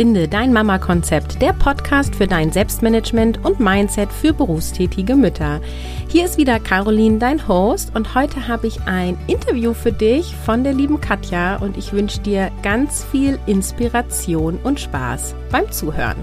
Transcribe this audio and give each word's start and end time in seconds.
Finde 0.00 0.28
dein 0.28 0.54
Mama-Konzept, 0.54 1.42
der 1.42 1.52
Podcast 1.52 2.14
für 2.16 2.26
dein 2.26 2.50
Selbstmanagement 2.50 3.44
und 3.44 3.60
Mindset 3.60 4.10
für 4.10 4.32
berufstätige 4.32 5.14
Mütter. 5.14 5.60
Hier 6.08 6.24
ist 6.24 6.38
wieder 6.38 6.58
Caroline, 6.58 7.18
dein 7.18 7.46
Host, 7.46 7.94
und 7.94 8.14
heute 8.14 8.48
habe 8.48 8.66
ich 8.66 8.80
ein 8.86 9.18
Interview 9.26 9.74
für 9.74 9.92
dich 9.92 10.34
von 10.34 10.64
der 10.64 10.72
lieben 10.72 11.02
Katja 11.02 11.56
und 11.56 11.76
ich 11.76 11.92
wünsche 11.92 12.18
dir 12.20 12.50
ganz 12.62 13.04
viel 13.04 13.38
Inspiration 13.44 14.58
und 14.64 14.80
Spaß 14.80 15.34
beim 15.52 15.70
Zuhören. 15.70 16.16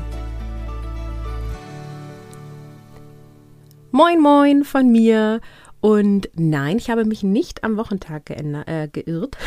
Moin, 3.91 4.19
moin 4.19 4.63
von 4.63 4.91
mir. 4.91 5.39
Und 5.79 6.29
nein, 6.35 6.77
ich 6.77 6.89
habe 6.89 7.05
mich 7.05 7.23
nicht 7.23 7.63
am 7.63 7.77
Wochentag 7.77 8.29
äh, 8.29 8.89
geirrt, 8.91 9.37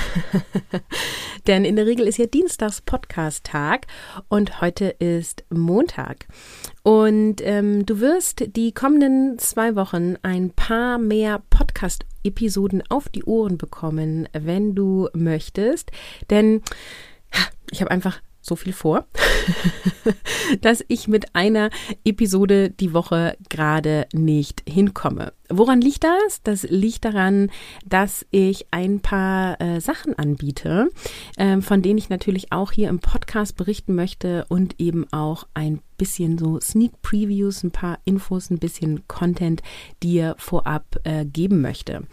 denn 1.47 1.65
in 1.65 1.77
der 1.77 1.87
Regel 1.87 2.07
ist 2.07 2.19
ja 2.19 2.27
Dienstags 2.27 2.81
Podcast-Tag 2.83 3.87
und 4.29 4.61
heute 4.61 4.87
ist 4.87 5.45
Montag. 5.51 6.27
Und 6.83 7.37
ähm, 7.43 7.85
du 7.85 8.01
wirst 8.01 8.57
die 8.57 8.73
kommenden 8.73 9.39
zwei 9.39 9.75
Wochen 9.75 10.17
ein 10.23 10.51
paar 10.51 10.99
mehr 10.99 11.43
Podcast-Episoden 11.51 12.85
auf 12.89 13.09
die 13.09 13.25
Ohren 13.25 13.59
bekommen, 13.59 14.29
wenn 14.33 14.75
du 14.75 15.09
möchtest, 15.13 15.91
denn 16.31 16.63
ich 17.73 17.81
habe 17.81 17.91
einfach 17.91 18.21
so 18.41 18.57
viel 18.57 18.73
vor, 18.73 19.07
dass 20.61 20.85
ich 20.89 21.09
mit 21.09 21.35
einer 21.35 21.71
Episode 22.05 22.71
die 22.71 22.93
Woche 22.95 23.37
gerade 23.49 24.07
nicht 24.13 24.63
hinkomme. 24.69 25.33
Woran 25.53 25.81
liegt 25.81 26.05
das? 26.05 26.43
Das 26.43 26.63
liegt 26.63 27.05
daran, 27.05 27.51
dass 27.85 28.25
ich 28.31 28.67
ein 28.71 29.01
paar 29.01 29.61
äh, 29.61 29.81
Sachen 29.81 30.17
anbiete, 30.17 30.91
äh, 31.37 31.61
von 31.61 31.83
denen 31.83 31.99
ich 31.99 32.09
natürlich 32.09 32.53
auch 32.53 32.71
hier 32.71 32.89
im 32.89 33.01
Podcast 33.01 33.57
berichten 33.57 33.97
möchte 33.97 34.47
und 34.49 34.79
eben 34.79 35.07
auch 35.13 35.49
ein 35.55 35.81
bisschen 35.99 36.39
so 36.39 36.61
Sneak 36.61 37.03
Previews, 37.03 37.65
ein 37.65 37.73
paar 37.73 37.99
Infos, 38.05 38.49
ein 38.51 38.59
bisschen 38.59 39.07
Content 39.09 39.61
dir 40.03 40.37
vorab 40.39 40.85
äh, 41.05 41.27
geben 41.27 41.61
möchte. 41.61 42.05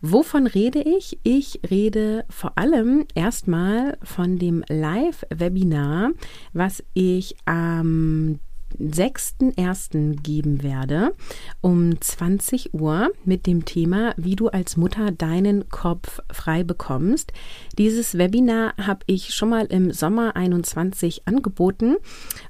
Wovon 0.00 0.46
rede 0.46 0.80
ich? 0.80 1.18
Ich 1.24 1.60
rede 1.68 2.24
vor 2.30 2.56
allem 2.56 3.06
erstmal 3.14 3.98
von 4.02 4.38
dem 4.38 4.64
Live-Webinar, 4.68 6.12
was 6.52 6.82
ich 6.94 7.36
am 7.44 8.38
6.1. 8.78 10.22
geben 10.22 10.62
werde 10.62 11.12
um 11.60 12.00
20 12.00 12.74
Uhr 12.74 13.10
mit 13.24 13.46
dem 13.46 13.64
Thema, 13.64 14.14
wie 14.16 14.36
du 14.36 14.48
als 14.48 14.76
Mutter 14.76 15.10
deinen 15.10 15.68
Kopf 15.68 16.20
frei 16.32 16.64
bekommst. 16.64 17.32
Dieses 17.78 18.18
Webinar 18.18 18.74
habe 18.76 19.00
ich 19.06 19.34
schon 19.34 19.48
mal 19.48 19.66
im 19.66 19.92
Sommer 19.92 20.36
21 20.36 21.26
angeboten 21.26 21.96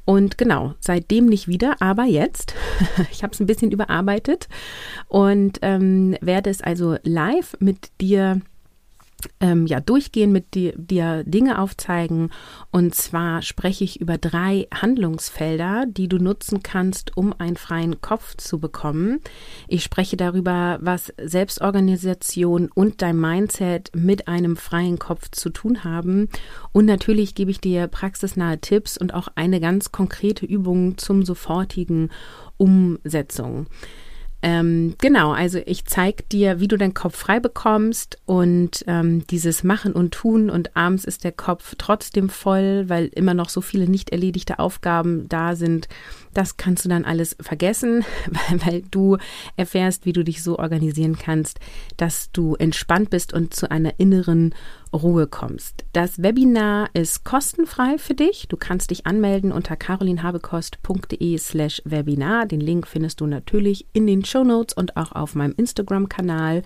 und 0.04 0.38
genau, 0.38 0.74
seitdem 0.80 1.26
nicht 1.26 1.48
wieder, 1.48 1.80
aber 1.80 2.04
jetzt. 2.04 2.54
ich 3.12 3.22
habe 3.22 3.32
es 3.32 3.40
ein 3.40 3.46
bisschen 3.46 3.70
überarbeitet 3.70 4.48
und 5.08 5.58
ähm, 5.62 6.16
werde 6.20 6.50
es 6.50 6.60
also 6.60 6.96
live 7.02 7.56
mit 7.60 7.90
dir 8.00 8.40
ähm, 9.40 9.66
ja, 9.66 9.80
durchgehen, 9.80 10.32
mit 10.32 10.54
dir, 10.54 10.74
dir 10.76 11.24
Dinge 11.24 11.58
aufzeigen. 11.58 12.30
Und 12.70 12.94
zwar 12.94 13.42
spreche 13.42 13.84
ich 13.84 14.00
über 14.00 14.18
drei 14.18 14.66
Handlungsfelder, 14.74 15.86
die 15.86 16.08
du 16.08 16.18
nutzen 16.18 16.62
kannst, 16.62 17.16
um 17.16 17.34
einen 17.38 17.56
freien 17.56 18.00
Kopf 18.00 18.36
zu 18.36 18.58
bekommen. 18.58 19.20
Ich 19.68 19.82
spreche 19.84 20.16
darüber, 20.16 20.78
was 20.80 21.12
Selbstorganisation 21.22 22.70
und 22.74 23.02
dein 23.02 23.18
Mindset 23.18 23.90
mit 23.94 24.28
einem 24.28 24.56
freien 24.56 24.98
Kopf 24.98 25.30
zu 25.30 25.50
tun 25.50 25.84
haben. 25.84 26.28
Und 26.72 26.86
natürlich 26.86 27.34
gebe 27.34 27.50
ich 27.50 27.60
dir 27.60 27.86
praxisnahe 27.86 28.60
Tipps 28.60 28.96
und 28.98 29.14
auch 29.14 29.28
eine 29.34 29.60
ganz 29.60 29.92
konkrete 29.92 30.46
Übung 30.46 30.98
zum 30.98 31.24
sofortigen 31.24 32.10
Umsetzung. 32.56 33.66
Ähm, 34.46 34.94
genau, 35.00 35.32
also 35.32 35.58
ich 35.64 35.86
zeige 35.86 36.22
dir, 36.24 36.60
wie 36.60 36.68
du 36.68 36.76
deinen 36.76 36.92
Kopf 36.92 37.16
frei 37.16 37.40
bekommst 37.40 38.18
und 38.26 38.84
ähm, 38.86 39.26
dieses 39.28 39.64
Machen 39.64 39.94
und 39.94 40.12
Tun 40.12 40.50
und 40.50 40.76
abends 40.76 41.06
ist 41.06 41.24
der 41.24 41.32
Kopf 41.32 41.76
trotzdem 41.78 42.28
voll, 42.28 42.84
weil 42.88 43.06
immer 43.06 43.32
noch 43.32 43.48
so 43.48 43.62
viele 43.62 43.88
nicht 43.88 44.10
erledigte 44.10 44.58
Aufgaben 44.58 45.30
da 45.30 45.56
sind. 45.56 45.88
Das 46.34 46.58
kannst 46.58 46.84
du 46.84 46.90
dann 46.90 47.06
alles 47.06 47.38
vergessen, 47.40 48.04
weil, 48.50 48.66
weil 48.66 48.82
du 48.90 49.16
erfährst, 49.56 50.04
wie 50.04 50.12
du 50.12 50.22
dich 50.22 50.42
so 50.42 50.58
organisieren 50.58 51.16
kannst, 51.16 51.58
dass 51.96 52.30
du 52.30 52.54
entspannt 52.54 53.08
bist 53.08 53.32
und 53.32 53.54
zu 53.54 53.70
einer 53.70 53.98
inneren 53.98 54.54
Ruhe 54.94 55.26
kommst. 55.26 55.84
Das 55.92 56.22
Webinar 56.22 56.88
ist 56.94 57.24
kostenfrei 57.24 57.98
für 57.98 58.14
dich. 58.14 58.46
Du 58.48 58.56
kannst 58.56 58.90
dich 58.90 59.06
anmelden 59.06 59.52
unter 59.52 59.76
carolinhabekost.de 59.76 61.36
slash 61.38 61.82
Webinar. 61.84 62.46
Den 62.46 62.60
Link 62.60 62.86
findest 62.86 63.20
du 63.20 63.26
natürlich 63.26 63.86
in 63.92 64.06
den 64.06 64.24
Show 64.24 64.44
Notes 64.44 64.74
und 64.74 64.96
auch 64.96 65.12
auf 65.12 65.34
meinem 65.34 65.54
Instagram-Kanal. 65.56 66.62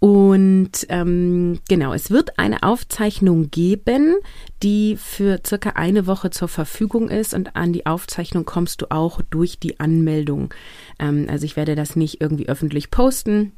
Und 0.00 0.86
ähm, 0.90 1.60
genau, 1.66 1.94
es 1.94 2.10
wird 2.10 2.38
eine 2.38 2.62
Aufzeichnung 2.62 3.50
geben, 3.50 4.16
die 4.62 4.96
für 4.96 5.40
circa 5.46 5.70
eine 5.70 6.06
Woche 6.06 6.28
zur 6.28 6.48
Verfügung 6.48 7.08
ist 7.08 7.32
und 7.32 7.56
an 7.56 7.72
die 7.72 7.86
Aufzeichnung 7.86 8.44
kommst 8.44 8.82
du 8.82 8.90
auch 8.90 9.22
durch 9.22 9.58
die 9.58 9.80
Anmeldung. 9.80 10.52
Ähm, 10.98 11.26
also 11.30 11.46
ich 11.46 11.56
werde 11.56 11.74
das 11.74 11.96
nicht 11.96 12.20
irgendwie 12.20 12.50
öffentlich 12.50 12.90
posten, 12.90 13.52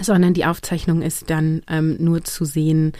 sondern 0.00 0.34
die 0.34 0.44
Aufzeichnung 0.44 1.02
ist 1.02 1.30
dann 1.30 1.62
ähm, 1.68 1.96
nur 1.98 2.24
zu 2.24 2.44
sehen 2.44 2.92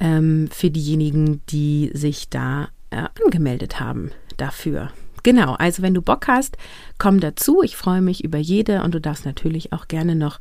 ähm, 0.00 0.48
für 0.50 0.70
diejenigen, 0.70 1.42
die 1.48 1.90
sich 1.94 2.28
da 2.28 2.68
äh, 2.90 3.04
angemeldet 3.24 3.80
haben 3.80 4.10
dafür. 4.36 4.90
Genau, 5.22 5.54
also 5.54 5.82
wenn 5.82 5.94
du 5.94 6.02
Bock 6.02 6.28
hast, 6.28 6.58
komm 6.98 7.18
dazu. 7.18 7.62
Ich 7.62 7.76
freue 7.76 8.02
mich 8.02 8.22
über 8.22 8.36
jede 8.36 8.82
und 8.82 8.94
du 8.94 9.00
darfst 9.00 9.24
natürlich 9.24 9.72
auch 9.72 9.88
gerne 9.88 10.14
noch 10.14 10.38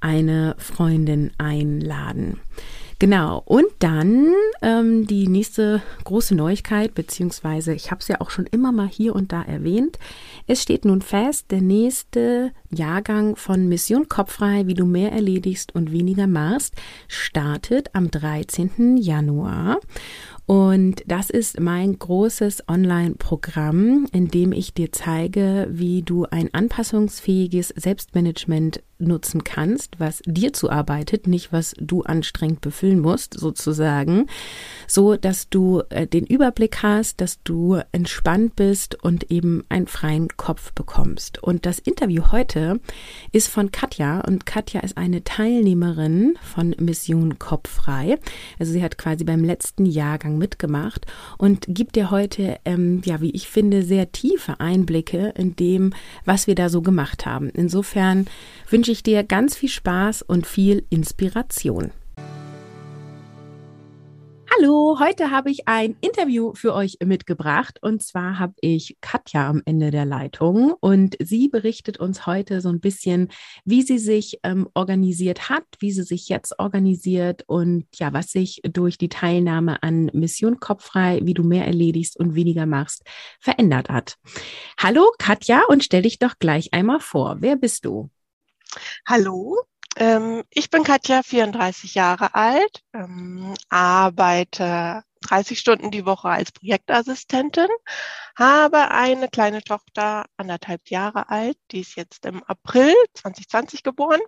eine 0.00 0.54
Freundin 0.58 1.30
einladen. 1.38 2.38
Genau, 2.98 3.42
und 3.44 3.66
dann 3.80 4.32
ähm, 4.62 5.06
die 5.06 5.28
nächste 5.28 5.82
große 6.04 6.34
Neuigkeit, 6.34 6.94
beziehungsweise 6.94 7.74
ich 7.74 7.90
habe 7.90 8.00
es 8.00 8.08
ja 8.08 8.22
auch 8.22 8.30
schon 8.30 8.46
immer 8.46 8.72
mal 8.72 8.88
hier 8.88 9.14
und 9.14 9.32
da 9.32 9.42
erwähnt. 9.42 9.98
Es 10.46 10.62
steht 10.62 10.86
nun 10.86 11.02
fest, 11.02 11.50
der 11.50 11.60
nächste 11.60 12.52
Jahrgang 12.70 13.36
von 13.36 13.68
Mission 13.68 14.08
Kopffrei, 14.08 14.66
wie 14.66 14.74
du 14.74 14.86
mehr 14.86 15.12
erledigst 15.12 15.74
und 15.74 15.92
weniger 15.92 16.26
machst, 16.26 16.74
startet 17.06 17.94
am 17.94 18.10
13. 18.10 18.96
Januar. 18.96 19.78
Und 20.46 21.02
das 21.06 21.28
ist 21.28 21.58
mein 21.60 21.98
großes 21.98 22.68
Online-Programm, 22.68 24.06
in 24.12 24.28
dem 24.28 24.52
ich 24.52 24.72
dir 24.72 24.92
zeige, 24.92 25.66
wie 25.70 26.02
du 26.02 26.24
ein 26.30 26.54
anpassungsfähiges 26.54 27.74
Selbstmanagement 27.76 28.80
nutzen 28.98 29.44
kannst, 29.44 29.98
was 30.00 30.22
dir 30.26 30.52
zuarbeitet, 30.52 31.26
nicht 31.26 31.52
was 31.52 31.74
du 31.78 32.02
anstrengend 32.02 32.60
befüllen 32.60 33.00
musst, 33.00 33.38
sozusagen, 33.38 34.26
so 34.86 35.16
dass 35.16 35.48
du 35.48 35.82
äh, 35.90 36.06
den 36.06 36.26
Überblick 36.26 36.82
hast, 36.82 37.20
dass 37.20 37.42
du 37.42 37.80
entspannt 37.92 38.56
bist 38.56 39.02
und 39.02 39.30
eben 39.30 39.64
einen 39.68 39.86
freien 39.86 40.28
Kopf 40.36 40.72
bekommst. 40.72 41.42
Und 41.42 41.66
das 41.66 41.78
Interview 41.78 42.32
heute 42.32 42.80
ist 43.32 43.48
von 43.48 43.70
Katja 43.70 44.20
und 44.20 44.46
Katja 44.46 44.80
ist 44.80 44.96
eine 44.96 45.24
Teilnehmerin 45.24 46.38
von 46.42 46.74
Mission 46.78 47.38
Kopffrei. 47.38 48.18
Also 48.58 48.72
sie 48.72 48.82
hat 48.82 48.98
quasi 48.98 49.24
beim 49.24 49.44
letzten 49.44 49.86
Jahrgang 49.86 50.38
mitgemacht 50.38 51.06
und 51.38 51.66
gibt 51.68 51.96
dir 51.96 52.10
heute, 52.10 52.58
ähm, 52.64 53.02
ja, 53.04 53.20
wie 53.20 53.30
ich 53.30 53.48
finde, 53.48 53.82
sehr 53.82 54.12
tiefe 54.12 54.60
Einblicke 54.60 55.32
in 55.36 55.56
dem, 55.56 55.92
was 56.24 56.46
wir 56.46 56.54
da 56.54 56.68
so 56.68 56.82
gemacht 56.82 57.26
haben. 57.26 57.50
Insofern 57.50 58.26
wünsche 58.70 58.85
ich 58.92 59.02
dir 59.02 59.24
ganz 59.24 59.56
viel 59.56 59.68
Spaß 59.68 60.22
und 60.22 60.46
viel 60.46 60.86
Inspiration. 60.90 61.92
Hallo, 64.58 64.96
heute 64.98 65.30
habe 65.30 65.50
ich 65.50 65.68
ein 65.68 65.96
Interview 66.00 66.54
für 66.54 66.72
euch 66.72 66.96
mitgebracht 67.04 67.78
und 67.82 68.02
zwar 68.02 68.38
habe 68.38 68.54
ich 68.62 68.96
Katja 69.02 69.50
am 69.50 69.60
Ende 69.66 69.90
der 69.90 70.06
Leitung 70.06 70.72
und 70.80 71.14
sie 71.22 71.48
berichtet 71.48 71.98
uns 71.98 72.24
heute 72.24 72.62
so 72.62 72.70
ein 72.70 72.80
bisschen, 72.80 73.28
wie 73.66 73.82
sie 73.82 73.98
sich 73.98 74.38
ähm, 74.44 74.66
organisiert 74.72 75.50
hat, 75.50 75.64
wie 75.80 75.92
sie 75.92 76.04
sich 76.04 76.30
jetzt 76.30 76.58
organisiert 76.58 77.44
und 77.46 77.84
ja, 77.96 78.14
was 78.14 78.30
sich 78.30 78.62
durch 78.62 78.96
die 78.96 79.10
Teilnahme 79.10 79.82
an 79.82 80.10
Mission 80.14 80.58
Kopffrei, 80.58 81.20
wie 81.22 81.34
du 81.34 81.42
mehr 81.42 81.66
erledigst 81.66 82.18
und 82.18 82.34
weniger 82.34 82.64
machst, 82.64 83.02
verändert 83.40 83.90
hat. 83.90 84.16
Hallo 84.80 85.12
Katja 85.18 85.64
und 85.68 85.84
stell 85.84 86.02
dich 86.02 86.18
doch 86.18 86.38
gleich 86.38 86.72
einmal 86.72 87.00
vor. 87.00 87.36
Wer 87.40 87.56
bist 87.56 87.84
du? 87.84 88.08
Hallo, 89.06 89.56
ähm, 89.96 90.42
ich 90.50 90.70
bin 90.70 90.84
Katja, 90.84 91.22
34 91.22 91.94
Jahre 91.94 92.34
alt, 92.34 92.82
ähm, 92.92 93.54
arbeite 93.70 95.02
30 95.22 95.58
Stunden 95.58 95.90
die 95.90 96.04
Woche 96.04 96.28
als 96.28 96.52
Projektassistentin, 96.52 97.68
habe 98.36 98.90
eine 98.90 99.28
kleine 99.28 99.62
Tochter, 99.62 100.26
anderthalb 100.36 100.90
Jahre 100.90 101.30
alt, 101.30 101.56
die 101.70 101.80
ist 101.80 101.96
jetzt 101.96 102.26
im 102.26 102.42
April 102.44 102.94
2020 103.14 103.82
geboren, 103.82 104.20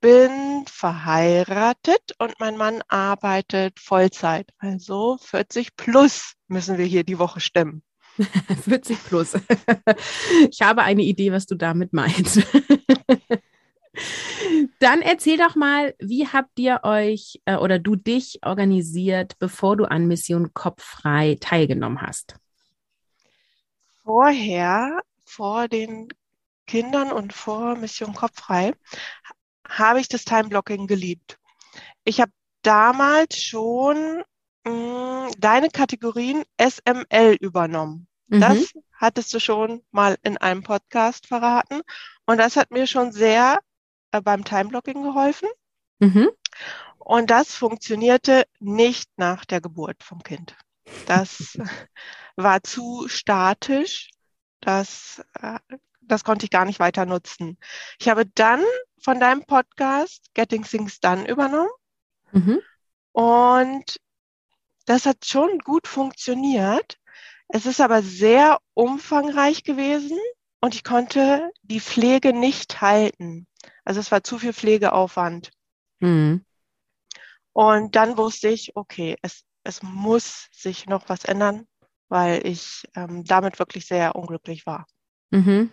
bin 0.00 0.64
verheiratet 0.66 2.12
und 2.18 2.38
mein 2.38 2.56
Mann 2.58 2.82
arbeitet 2.88 3.80
Vollzeit, 3.80 4.50
also 4.58 5.16
40 5.22 5.76
plus 5.76 6.34
müssen 6.48 6.76
wir 6.76 6.84
hier 6.84 7.04
die 7.04 7.18
Woche 7.18 7.40
stemmen. 7.40 7.82
40 8.64 9.04
plus. 9.04 9.32
Ich 10.50 10.60
habe 10.60 10.82
eine 10.82 11.02
Idee, 11.02 11.32
was 11.32 11.46
du 11.46 11.54
damit 11.54 11.94
meinst. 11.94 12.42
Dann 14.78 15.02
erzähl 15.02 15.36
doch 15.36 15.54
mal, 15.54 15.94
wie 15.98 16.26
habt 16.26 16.58
ihr 16.58 16.80
euch 16.82 17.40
äh, 17.44 17.56
oder 17.56 17.78
du 17.78 17.96
dich 17.96 18.40
organisiert, 18.42 19.38
bevor 19.38 19.76
du 19.76 19.84
an 19.84 20.06
Mission 20.06 20.54
Kopffrei 20.54 21.36
teilgenommen 21.40 22.00
hast? 22.00 22.36
Vorher, 24.02 25.00
vor 25.24 25.68
den 25.68 26.08
Kindern 26.66 27.12
und 27.12 27.32
vor 27.32 27.76
Mission 27.76 28.14
Kopffrei, 28.14 28.72
habe 29.68 30.00
ich 30.00 30.08
das 30.08 30.24
Time-Blocking 30.24 30.86
geliebt. 30.86 31.38
Ich 32.04 32.20
habe 32.20 32.32
damals 32.62 33.42
schon 33.42 34.22
mh, 34.64 34.70
mm, 34.70 35.30
deine 35.38 35.68
Kategorien 35.68 36.44
SML 36.58 37.36
übernommen. 37.40 38.06
Mhm. 38.28 38.40
Das 38.40 38.72
hattest 38.92 39.32
du 39.34 39.40
schon 39.40 39.82
mal 39.90 40.16
in 40.22 40.36
einem 40.38 40.62
Podcast 40.62 41.26
verraten. 41.26 41.82
Und 42.26 42.38
das 42.38 42.56
hat 42.56 42.70
mir 42.70 42.86
schon 42.86 43.12
sehr 43.12 43.60
beim 44.20 44.44
Time-Blocking 44.44 45.02
geholfen. 45.02 45.48
Mhm. 45.98 46.30
Und 46.98 47.30
das 47.30 47.54
funktionierte 47.54 48.44
nicht 48.60 49.10
nach 49.16 49.44
der 49.44 49.60
Geburt 49.60 50.02
vom 50.02 50.22
Kind. 50.22 50.56
Das 51.06 51.58
war 52.36 52.62
zu 52.62 53.08
statisch. 53.08 54.10
Das, 54.60 55.22
äh, 55.40 55.58
das 56.00 56.24
konnte 56.24 56.44
ich 56.44 56.50
gar 56.50 56.64
nicht 56.64 56.78
weiter 56.78 57.06
nutzen. 57.06 57.58
Ich 57.98 58.08
habe 58.08 58.26
dann 58.26 58.62
von 59.00 59.18
deinem 59.18 59.44
Podcast 59.44 60.32
Getting 60.34 60.62
Things 60.62 61.00
Done 61.00 61.28
übernommen. 61.28 61.70
Mhm. 62.30 62.60
Und 63.12 64.00
das 64.86 65.06
hat 65.06 65.24
schon 65.24 65.58
gut 65.58 65.86
funktioniert. 65.86 66.98
Es 67.48 67.66
ist 67.66 67.80
aber 67.80 68.02
sehr 68.02 68.58
umfangreich 68.74 69.64
gewesen 69.64 70.18
und 70.62 70.76
ich 70.76 70.84
konnte 70.84 71.50
die 71.62 71.80
Pflege 71.80 72.32
nicht 72.32 72.80
halten. 72.80 73.46
Also 73.84 74.00
es 74.00 74.12
war 74.12 74.22
zu 74.22 74.38
viel 74.38 74.52
Pflegeaufwand. 74.52 75.50
Mhm. 76.00 76.44
Und 77.52 77.96
dann 77.96 78.16
wusste 78.16 78.48
ich, 78.48 78.74
okay, 78.76 79.16
es, 79.22 79.42
es 79.64 79.82
muss 79.82 80.48
sich 80.52 80.86
noch 80.86 81.08
was 81.08 81.24
ändern, 81.24 81.66
weil 82.08 82.46
ich 82.46 82.84
ähm, 82.94 83.24
damit 83.24 83.58
wirklich 83.58 83.86
sehr 83.86 84.14
unglücklich 84.14 84.64
war. 84.64 84.86
Mhm. 85.30 85.72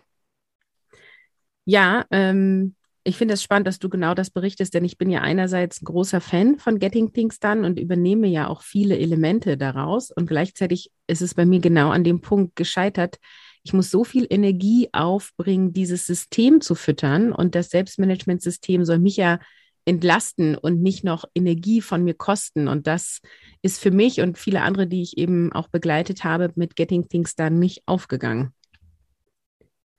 Ja, 1.65 2.05
ähm, 2.09 2.75
ich 3.03 3.15
finde 3.15 3.35
es 3.35 3.43
spannend, 3.43 3.67
dass 3.67 3.77
du 3.77 3.89
genau 3.89 4.15
das 4.15 4.31
berichtest, 4.31 4.73
denn 4.73 4.85
ich 4.85 4.97
bin 4.97 5.11
ja 5.11 5.21
einerseits 5.21 5.81
ein 5.81 5.85
großer 5.85 6.19
Fan 6.19 6.57
von 6.57 6.79
Getting 6.79 7.13
Things 7.13 7.39
Done 7.39 7.65
und 7.65 7.79
übernehme 7.79 8.27
ja 8.27 8.47
auch 8.47 8.63
viele 8.63 8.97
Elemente 8.97 9.55
daraus. 9.55 10.09
Und 10.09 10.25
gleichzeitig 10.25 10.91
ist 11.05 11.21
es 11.21 11.35
bei 11.35 11.45
mir 11.45 11.59
genau 11.59 11.91
an 11.91 12.03
dem 12.03 12.21
Punkt 12.21 12.55
gescheitert. 12.55 13.19
Ich 13.63 13.73
muss 13.73 13.91
so 13.91 14.03
viel 14.03 14.25
Energie 14.29 14.89
aufbringen, 14.93 15.73
dieses 15.73 16.05
System 16.05 16.61
zu 16.61 16.75
füttern. 16.75 17.31
Und 17.31 17.55
das 17.55 17.69
Selbstmanagementsystem 17.69 18.85
soll 18.85 18.99
mich 18.99 19.17
ja 19.17 19.39
entlasten 19.85 20.55
und 20.55 20.81
nicht 20.81 21.03
noch 21.03 21.25
Energie 21.33 21.81
von 21.81 22.03
mir 22.03 22.13
kosten. 22.13 22.67
Und 22.67 22.87
das 22.87 23.21
ist 23.61 23.81
für 23.81 23.91
mich 23.91 24.21
und 24.21 24.37
viele 24.37 24.61
andere, 24.61 24.87
die 24.87 25.01
ich 25.01 25.17
eben 25.17 25.51
auch 25.51 25.67
begleitet 25.67 26.23
habe, 26.23 26.51
mit 26.55 26.75
Getting 26.75 27.09
Things 27.09 27.35
Done 27.35 27.57
nicht 27.57 27.83
aufgegangen. 27.85 28.53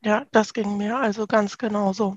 Ja, 0.02 0.26
das 0.30 0.54
ging 0.54 0.78
mir 0.78 0.96
also 0.96 1.26
ganz 1.26 1.58
genauso. 1.58 2.16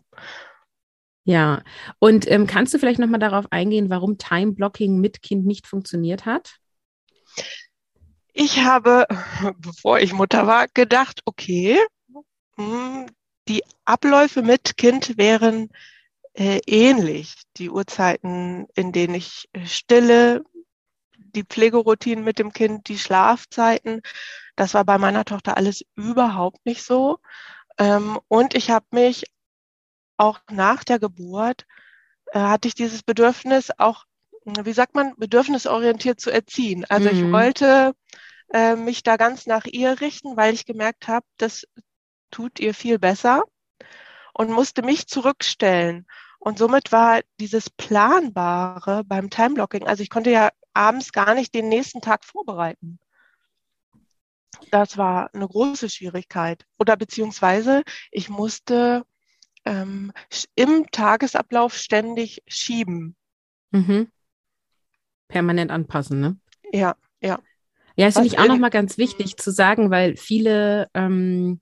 Ja, 1.26 1.64
und 2.00 2.30
ähm, 2.30 2.48
kannst 2.48 2.74
du 2.74 2.80
vielleicht 2.80 3.00
nochmal 3.00 3.20
darauf 3.20 3.52
eingehen, 3.52 3.90
warum 3.90 4.18
Time 4.18 4.54
Blocking 4.54 5.00
mit 5.00 5.22
Kind 5.22 5.46
nicht 5.46 5.68
funktioniert 5.68 6.26
hat? 6.26 6.58
Ich 8.34 8.64
habe, 8.64 9.08
bevor 9.58 10.00
ich 10.00 10.14
Mutter 10.14 10.48
war, 10.48 10.68
gedacht, 10.68 11.22
okay, 11.26 11.80
hm, 12.56 13.08
die 13.48 13.64
Abläufe 13.86 14.42
mit 14.42 14.78
Kind 14.78 15.18
wären 15.18 15.70
äh, 16.34 16.60
ähnlich. 16.66 17.36
Die 17.58 17.70
Uhrzeiten, 17.70 18.68
in 18.76 18.92
denen 18.92 19.16
ich 19.16 19.50
äh, 19.54 19.66
stille, 19.66 20.44
die 21.18 21.44
Pflegeroutinen 21.44 22.24
mit 22.24 22.40
dem 22.40 22.54
Kind, 22.54 22.88
die 22.88 22.98
Schlafzeiten. 22.98 24.02
Das 24.56 24.74
war 24.74 24.86
bei 24.86 24.98
meiner 24.98 25.26
Tochter 25.26 25.58
alles 25.58 25.84
überhaupt 25.96 26.66
nicht 26.66 26.84
so. 26.84 27.20
Ähm, 27.78 28.20
und 28.28 28.56
ich 28.56 28.70
habe 28.72 28.86
mich 28.92 29.26
auch 30.18 30.40
nach 30.52 30.84
der 30.84 31.00
Geburt 31.00 31.66
äh, 32.28 32.40
hatte 32.40 32.68
ich 32.68 32.76
dieses 32.76 33.04
Bedürfnis 33.04 33.72
auch, 33.78 34.06
wie 34.46 34.74
sagt 34.74 34.96
man, 34.96 35.16
bedürfnisorientiert 35.18 36.20
zu 36.20 36.32
erziehen. 36.32 36.86
Also 36.90 37.12
mhm. 37.12 37.16
ich 37.16 37.32
wollte 37.32 37.96
äh, 38.54 38.76
mich 38.76 39.04
da 39.04 39.18
ganz 39.18 39.46
nach 39.46 39.66
ihr 39.66 40.00
richten, 40.00 40.38
weil 40.38 40.54
ich 40.54 40.66
gemerkt 40.66 41.08
habe, 41.08 41.26
das 41.38 41.68
tut 42.32 42.60
ihr 42.60 42.74
viel 42.74 43.00
besser 43.00 43.44
und 44.34 44.52
musste 44.52 44.82
mich 44.84 45.08
zurückstellen. 45.08 46.08
Und 46.40 46.58
somit 46.58 46.92
war 46.92 47.22
dieses 47.40 47.70
Planbare 47.70 49.04
beim 49.06 49.30
Timeblocking, 49.30 49.88
also 49.88 50.04
ich 50.04 50.10
konnte 50.10 50.32
ja 50.32 50.50
abends 50.74 51.12
gar 51.12 51.36
nicht 51.36 51.54
den 51.54 51.70
nächsten 51.70 52.02
Tag 52.02 52.26
vorbereiten. 52.26 53.00
Das 54.72 54.98
war 54.98 55.34
eine 55.34 55.48
große 55.48 55.90
Schwierigkeit. 55.90 56.66
Oder 56.78 56.96
beziehungsweise 56.96 57.84
ich 58.12 58.30
musste 58.30 59.04
ähm, 59.66 60.12
im 60.56 60.86
Tagesablauf 60.92 61.76
ständig 61.76 62.44
schieben. 62.48 63.16
Mhm. 63.72 64.12
Permanent 65.28 65.72
anpassen, 65.72 66.20
ne? 66.20 66.38
Ja, 66.72 66.96
ja. 67.22 67.40
Ja, 67.96 68.08
das 68.08 68.16
finde 68.16 68.30
ich 68.30 68.40
auch 68.40 68.48
nochmal 68.48 68.70
ganz 68.70 68.98
wichtig 68.98 69.38
zu 69.38 69.52
sagen, 69.52 69.92
weil 69.92 70.18
viele 70.18 70.88
ähm, 70.94 71.62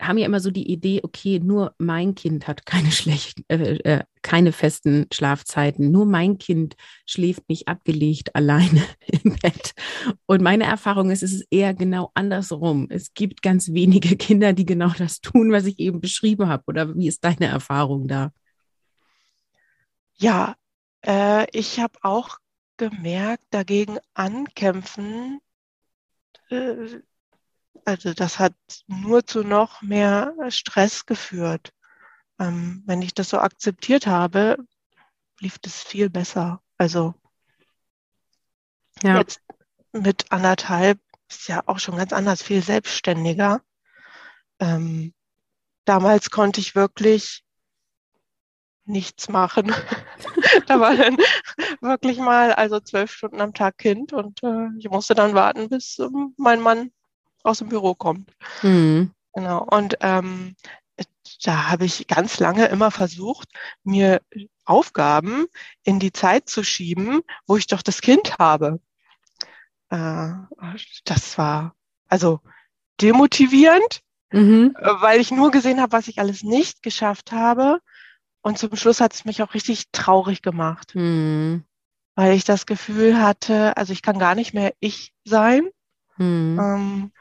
haben 0.00 0.18
ja 0.18 0.26
immer 0.26 0.40
so 0.40 0.50
die 0.50 0.70
Idee, 0.70 1.00
okay, 1.02 1.40
nur 1.40 1.74
mein 1.78 2.14
Kind 2.14 2.46
hat 2.46 2.66
keine 2.66 2.90
schlechten, 2.90 3.44
äh, 3.48 3.76
äh, 3.84 4.04
keine 4.22 4.52
festen 4.52 5.06
Schlafzeiten, 5.12 5.90
nur 5.90 6.06
mein 6.06 6.38
Kind 6.38 6.76
schläft 7.06 7.48
nicht 7.48 7.68
abgelegt 7.68 8.34
alleine 8.34 8.82
im 9.06 9.36
Bett. 9.36 9.72
Und 10.26 10.42
meine 10.42 10.64
Erfahrung 10.64 11.10
ist, 11.10 11.22
es 11.22 11.32
ist 11.32 11.46
eher 11.50 11.74
genau 11.74 12.10
andersrum. 12.14 12.86
Es 12.90 13.14
gibt 13.14 13.42
ganz 13.42 13.72
wenige 13.72 14.16
Kinder, 14.16 14.52
die 14.52 14.66
genau 14.66 14.90
das 14.96 15.20
tun, 15.20 15.52
was 15.52 15.66
ich 15.66 15.78
eben 15.78 16.00
beschrieben 16.00 16.48
habe. 16.48 16.64
Oder 16.66 16.94
wie 16.94 17.08
ist 17.08 17.24
deine 17.24 17.46
Erfahrung 17.46 18.08
da? 18.08 18.32
Ja, 20.16 20.54
äh, 21.06 21.46
ich 21.52 21.80
habe 21.80 21.94
auch 22.02 22.38
gemerkt, 22.88 23.44
dagegen 23.50 23.98
ankämpfen 24.14 25.40
äh, 26.50 27.00
also 27.84 28.12
das 28.12 28.38
hat 28.38 28.54
nur 28.86 29.26
zu 29.26 29.42
noch 29.42 29.82
mehr 29.82 30.34
Stress 30.48 31.06
geführt. 31.06 31.72
Ähm, 32.38 32.82
wenn 32.86 33.02
ich 33.02 33.14
das 33.14 33.30
so 33.30 33.38
akzeptiert 33.38 34.06
habe, 34.06 34.56
lief 35.38 35.58
das 35.58 35.82
viel 35.82 36.10
besser. 36.10 36.62
Also 36.76 37.14
ja. 39.02 39.18
jetzt 39.18 39.40
mit 39.92 40.30
anderthalb 40.30 40.98
ist 41.28 41.48
ja 41.48 41.62
auch 41.66 41.78
schon 41.78 41.96
ganz 41.96 42.12
anders, 42.12 42.42
viel 42.42 42.62
selbstständiger. 42.62 43.62
Ähm, 44.58 45.14
damals 45.84 46.30
konnte 46.30 46.60
ich 46.60 46.74
wirklich 46.74 47.44
nichts 48.90 49.28
machen. 49.28 49.72
da 50.66 50.80
war 50.80 50.96
dann 50.96 51.16
wirklich 51.80 52.18
mal 52.18 52.52
also 52.52 52.80
zwölf 52.80 53.12
Stunden 53.12 53.40
am 53.40 53.54
Tag 53.54 53.78
Kind 53.78 54.12
und 54.12 54.42
äh, 54.42 54.68
ich 54.78 54.88
musste 54.90 55.14
dann 55.14 55.34
warten, 55.34 55.68
bis 55.68 55.98
ähm, 55.98 56.34
mein 56.36 56.60
Mann 56.60 56.90
aus 57.42 57.58
dem 57.58 57.68
Büro 57.68 57.94
kommt. 57.94 58.30
Mhm. 58.62 59.12
Genau. 59.32 59.64
Und 59.70 59.96
ähm, 60.00 60.56
da 61.44 61.70
habe 61.70 61.84
ich 61.84 62.06
ganz 62.06 62.38
lange 62.38 62.66
immer 62.66 62.90
versucht, 62.90 63.48
mir 63.84 64.20
Aufgaben 64.64 65.46
in 65.82 65.98
die 65.98 66.12
Zeit 66.12 66.48
zu 66.48 66.62
schieben, 66.62 67.22
wo 67.46 67.56
ich 67.56 67.66
doch 67.66 67.82
das 67.82 68.00
Kind 68.00 68.38
habe. 68.38 68.80
Äh, 69.90 70.32
das 71.04 71.38
war 71.38 71.74
also 72.08 72.40
demotivierend, 73.00 74.02
mhm. 74.32 74.74
weil 74.80 75.20
ich 75.20 75.30
nur 75.30 75.50
gesehen 75.50 75.80
habe, 75.80 75.92
was 75.92 76.08
ich 76.08 76.18
alles 76.18 76.42
nicht 76.42 76.82
geschafft 76.82 77.32
habe. 77.32 77.80
Und 78.42 78.58
zum 78.58 78.74
Schluss 78.76 79.00
hat 79.00 79.14
es 79.14 79.24
mich 79.24 79.42
auch 79.42 79.54
richtig 79.54 79.90
traurig 79.92 80.42
gemacht, 80.42 80.94
mhm. 80.94 81.64
weil 82.14 82.34
ich 82.34 82.44
das 82.44 82.66
Gefühl 82.66 83.20
hatte, 83.20 83.76
also 83.76 83.92
ich 83.92 84.02
kann 84.02 84.18
gar 84.18 84.34
nicht 84.34 84.54
mehr 84.54 84.72
ich 84.80 85.12
sein. 85.24 85.68
Mhm. 86.16 86.58
Ähm, 86.58 87.12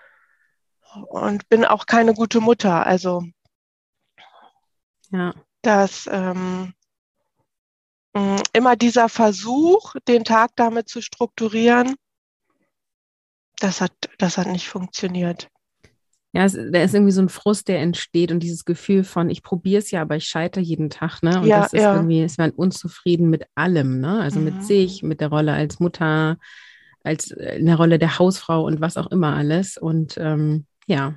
und 1.10 1.48
bin 1.50 1.66
auch 1.66 1.86
keine 1.86 2.14
gute 2.14 2.40
Mutter. 2.40 2.86
Also 2.86 3.24
ja. 5.12 5.34
dass 5.62 6.08
ähm, 6.12 6.74
immer 8.54 8.76
dieser 8.76 9.10
Versuch, 9.10 9.96
den 10.08 10.24
Tag 10.24 10.52
damit 10.56 10.90
zu 10.90 11.02
strukturieren, 11.02 11.96
das 13.60 13.82
hat, 13.82 13.94
das 14.18 14.38
hat 14.38 14.48
nicht 14.48 14.70
funktioniert. 14.70 15.50
Ja, 16.32 16.46
es, 16.46 16.54
da 16.54 16.84
ist 16.84 16.94
irgendwie 16.94 17.12
so 17.12 17.22
ein 17.22 17.30
Frust, 17.30 17.68
der 17.68 17.80
entsteht 17.80 18.32
und 18.32 18.42
dieses 18.42 18.64
Gefühl 18.64 19.04
von, 19.04 19.30
ich 19.30 19.42
probiere 19.42 19.80
es 19.80 19.90
ja, 19.90 20.02
aber 20.02 20.16
ich 20.16 20.26
scheitere 20.26 20.64
jeden 20.64 20.90
Tag, 20.92 21.24
ne? 21.24 21.42
Und 21.42 21.48
ja, 21.48 21.62
das 21.62 21.74
ist 21.74 21.82
ja. 21.82 21.96
irgendwie, 21.96 22.24
ist 22.24 22.38
man 22.38 22.52
unzufrieden 22.52 23.30
mit 23.30 23.46
allem, 23.56 24.00
ne? 24.00 24.20
Also 24.22 24.40
mhm. 24.40 24.46
mit 24.46 24.64
sich, 24.64 25.02
mit 25.02 25.22
der 25.22 25.30
Rolle 25.30 25.54
als 25.54 25.80
Mutter, 25.80 26.38
als 27.04 27.32
äh, 27.32 27.58
in 27.58 27.66
der 27.66 27.78
Rolle 27.78 27.98
der 27.98 28.20
Hausfrau 28.20 28.64
und 28.64 28.80
was 28.80 28.98
auch 28.98 29.08
immer 29.08 29.36
alles. 29.36 29.78
Und 29.78 30.18
ähm, 30.18 30.66
ja, 30.86 31.16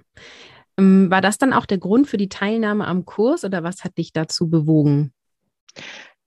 ähm, 0.79 1.11
war 1.11 1.21
das 1.21 1.37
dann 1.39 1.53
auch 1.53 1.67
der 1.67 1.79
Grund 1.79 2.07
für 2.07 2.17
die 2.17 2.29
Teilnahme 2.29 2.87
am 2.87 3.05
Kurs 3.05 3.45
oder 3.45 3.63
was 3.63 3.85
hat 3.85 3.99
dich 3.99 4.13
dazu 4.13 4.49
bewogen? 4.49 5.13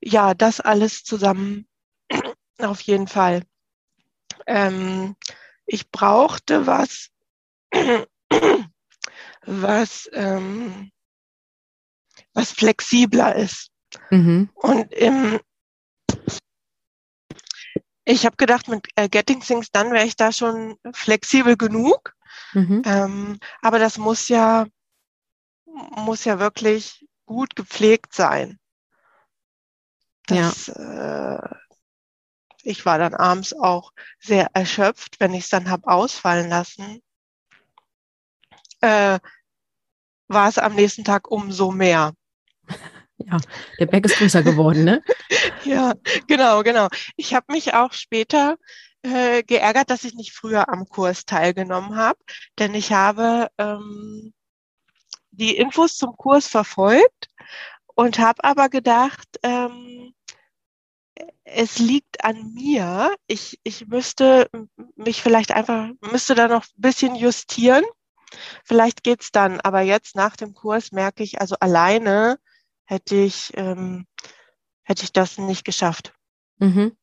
Ja, 0.02 0.34
das 0.36 0.60
alles 0.60 1.04
zusammen 1.04 1.68
auf 2.60 2.82
jeden 2.82 3.08
Fall. 3.08 3.42
Ähm, 4.46 5.16
ich 5.66 5.90
brauchte 5.90 6.68
was, 6.68 7.10
was, 9.46 10.10
ähm, 10.14 10.92
was 12.34 12.52
flexibler 12.52 13.36
ist. 13.36 13.72
Mhm. 14.10 14.50
Und 14.56 14.92
im, 14.94 15.40
ich 18.04 18.26
habe 18.26 18.36
gedacht, 18.36 18.68
mit 18.68 18.88
äh, 18.96 19.10
Getting 19.10 19.42
Things 19.42 19.72
Done 19.72 19.92
wäre 19.92 20.06
ich 20.06 20.16
da 20.16 20.32
schon 20.32 20.78
flexibel 20.94 21.58
genug. 21.58 22.14
Mhm. 22.54 22.82
Ähm, 22.86 23.40
aber 23.62 23.80
das 23.80 23.98
muss 23.98 24.28
ja, 24.28 24.66
muss 25.66 26.26
ja 26.26 26.40
wirklich 26.40 27.06
gut 27.26 27.56
gepflegt 27.56 28.14
sein. 28.14 28.60
Das, 30.28 30.68
ja. 30.68 31.36
äh, 31.36 31.56
ich 32.64 32.86
war 32.86 32.98
dann 32.98 33.14
abends 33.14 33.54
auch 33.54 33.92
sehr 34.20 34.50
erschöpft, 34.54 35.20
wenn 35.20 35.34
ich 35.34 35.46
es 35.46 35.50
dann 35.50 35.70
habe 35.70 35.88
ausfallen 35.88 36.50
lassen. 36.50 37.02
Äh, 38.82 39.20
war 40.28 40.50
es 40.50 40.58
am 40.58 40.76
nächsten 40.76 41.04
Tag 41.04 41.30
umso 41.30 41.72
mehr. 41.72 42.14
Ja, 43.18 43.38
der 43.80 43.86
Berg 43.86 44.06
ist 44.06 44.18
größer 44.18 44.44
geworden, 44.44 44.84
ne? 44.84 45.02
ja, 45.64 45.94
genau, 46.28 46.64
genau. 46.64 46.90
Ich 47.16 47.34
habe 47.34 47.46
mich 47.54 47.74
auch 47.74 47.94
später 47.94 48.58
äh, 49.04 49.42
geärgert, 49.42 49.90
dass 49.90 50.04
ich 50.04 50.16
nicht 50.16 50.34
früher 50.34 50.68
am 50.68 50.90
Kurs 50.90 51.26
teilgenommen 51.26 51.96
habe, 51.96 52.20
denn 52.60 52.74
ich 52.74 52.92
habe 52.92 53.48
ähm, 53.58 54.34
die 55.32 55.56
Infos 55.56 55.96
zum 55.96 56.18
Kurs 56.18 56.48
verfolgt 56.48 57.30
und 57.96 58.20
habe 58.20 58.44
aber 58.44 58.68
gedacht, 58.68 59.28
ähm, 59.44 60.14
es 61.44 61.80
liegt 61.80 62.24
an 62.24 62.54
mir. 62.54 63.16
Ich, 63.28 63.60
ich 63.64 63.88
müsste 63.88 64.50
mich 64.96 65.22
vielleicht 65.22 65.52
einfach, 65.52 65.90
müsste 66.02 66.36
da 66.36 66.48
noch 66.48 66.64
ein 66.64 66.82
bisschen 66.82 67.16
justieren. 67.16 67.84
Vielleicht 68.64 69.04
geht's 69.04 69.32
dann, 69.32 69.60
aber 69.62 69.82
jetzt 69.82 70.16
nach 70.16 70.36
dem 70.36 70.54
Kurs 70.54 70.92
merke 70.92 71.24
ich, 71.24 71.42
also 71.42 71.56
alleine 71.60 72.38
hätte 72.86 73.16
ich, 73.16 73.52
ähm, 73.56 74.06
hätte 74.84 75.04
ich 75.04 75.14
das 75.14 75.38
nicht 75.38 75.66
geschafft. 75.66 76.14
Mhm. 76.60 76.96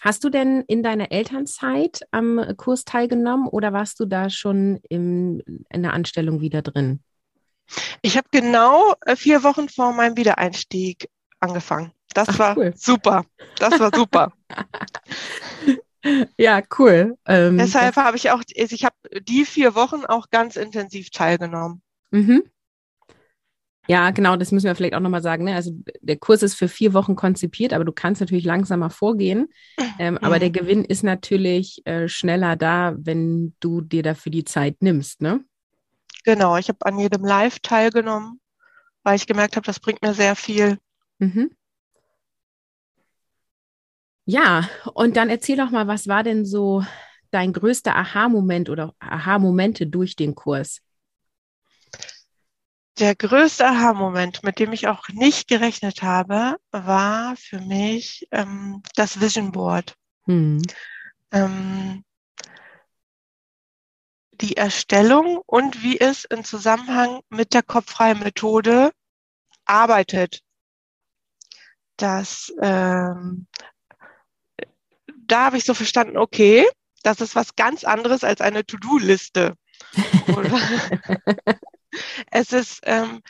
Hast 0.00 0.22
du 0.24 0.28
denn 0.28 0.62
in 0.66 0.82
deiner 0.82 1.12
Elternzeit 1.12 2.02
am 2.10 2.56
Kurs 2.56 2.84
teilgenommen 2.84 3.48
oder 3.48 3.72
warst 3.72 4.00
du 4.00 4.06
da 4.06 4.28
schon 4.28 4.80
im, 4.88 5.40
in 5.70 5.82
der 5.82 5.94
Anstellung 5.94 6.40
wieder 6.40 6.62
drin? 6.62 7.02
Ich 8.02 8.16
habe 8.16 8.28
genau 8.30 8.94
äh, 9.06 9.16
vier 9.16 9.42
Wochen 9.42 9.68
vor 9.68 9.92
meinem 9.92 10.16
Wiedereinstieg 10.16 11.08
angefangen. 11.40 11.92
Das 12.12 12.28
Ach, 12.28 12.38
war 12.38 12.58
cool. 12.58 12.74
super. 12.76 13.24
Das 13.58 13.78
war 13.80 13.90
super. 13.94 14.32
ja, 16.38 16.62
cool. 16.78 17.16
Ähm, 17.26 17.58
Deshalb 17.58 17.96
habe 17.96 18.16
ich 18.16 18.30
auch, 18.30 18.42
ich 18.48 18.84
habe 18.84 18.96
die 19.22 19.44
vier 19.44 19.74
Wochen 19.74 20.04
auch 20.04 20.30
ganz 20.30 20.56
intensiv 20.56 21.10
teilgenommen. 21.10 21.82
Mhm. 22.10 22.44
Ja, 23.86 24.10
genau, 24.12 24.36
das 24.36 24.50
müssen 24.50 24.66
wir 24.66 24.74
vielleicht 24.74 24.94
auch 24.94 25.00
nochmal 25.00 25.22
sagen. 25.22 25.44
Ne? 25.44 25.54
Also 25.54 25.72
der 26.00 26.16
Kurs 26.16 26.42
ist 26.42 26.54
für 26.54 26.68
vier 26.68 26.94
Wochen 26.94 27.16
konzipiert, 27.16 27.74
aber 27.74 27.84
du 27.84 27.92
kannst 27.92 28.20
natürlich 28.20 28.44
langsamer 28.44 28.88
vorgehen. 28.88 29.48
Ähm, 29.98 30.14
mhm. 30.14 30.18
Aber 30.22 30.38
der 30.38 30.50
Gewinn 30.50 30.84
ist 30.84 31.02
natürlich 31.02 31.86
äh, 31.86 32.08
schneller 32.08 32.56
da, 32.56 32.94
wenn 32.96 33.54
du 33.60 33.82
dir 33.82 34.02
dafür 34.02 34.32
die 34.32 34.44
Zeit 34.44 34.76
nimmst, 34.80 35.20
ne? 35.20 35.44
Genau, 36.24 36.56
ich 36.56 36.68
habe 36.68 36.78
an 36.86 36.98
jedem 36.98 37.22
Live 37.22 37.58
teilgenommen, 37.58 38.40
weil 39.02 39.16
ich 39.16 39.26
gemerkt 39.26 39.56
habe, 39.56 39.66
das 39.66 39.78
bringt 39.78 40.00
mir 40.00 40.14
sehr 40.14 40.34
viel. 40.34 40.78
Mhm. 41.18 41.50
Ja, 44.26 44.68
und 44.94 45.16
dann 45.16 45.28
erzähl 45.28 45.56
doch 45.56 45.70
mal, 45.70 45.86
was 45.86 46.08
war 46.08 46.22
denn 46.22 46.46
so 46.46 46.84
dein 47.30 47.52
größter 47.52 47.94
Aha-Moment 47.94 48.70
oder 48.70 48.94
Aha-Momente 48.98 49.86
durch 49.86 50.16
den 50.16 50.34
Kurs? 50.34 50.80
Der 52.98 53.16
größte 53.16 53.66
Aha-Moment, 53.66 54.44
mit 54.44 54.60
dem 54.60 54.72
ich 54.72 54.86
auch 54.86 55.08
nicht 55.08 55.48
gerechnet 55.48 56.02
habe, 56.02 56.56
war 56.70 57.36
für 57.36 57.60
mich 57.60 58.26
ähm, 58.30 58.82
das 58.94 59.20
Vision 59.20 59.50
Board. 59.52 59.94
Hm. 60.26 60.62
Ähm, 61.32 62.04
die 64.40 64.56
Erstellung 64.56 65.40
und 65.46 65.82
wie 65.82 65.98
es 66.00 66.24
in 66.24 66.44
Zusammenhang 66.44 67.20
mit 67.28 67.52
der 67.52 67.62
kopffreien 67.62 68.20
Methode 68.20 68.90
arbeitet. 69.64 70.40
Das 71.96 72.52
ähm, 72.60 73.46
da 75.26 75.46
habe 75.46 75.58
ich 75.58 75.64
so 75.64 75.74
verstanden, 75.74 76.16
okay, 76.16 76.66
das 77.02 77.20
ist 77.20 77.36
was 77.36 77.56
ganz 77.56 77.84
anderes 77.84 78.24
als 78.24 78.40
eine 78.40 78.64
To-Do-Liste. 78.64 79.56
es 82.30 82.52
ist, 82.52 82.80
ähm, 82.84 83.20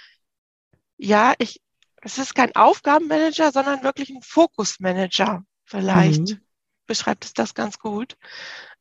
ja, 0.96 1.34
ich, 1.38 1.60
es 2.02 2.18
ist 2.18 2.34
kein 2.34 2.54
Aufgabenmanager, 2.54 3.52
sondern 3.52 3.82
wirklich 3.82 4.10
ein 4.10 4.22
Fokusmanager. 4.22 5.44
Vielleicht 5.64 6.20
mhm. 6.20 6.40
beschreibt 6.86 7.24
es 7.24 7.32
das 7.32 7.54
ganz 7.54 7.78
gut. 7.78 8.16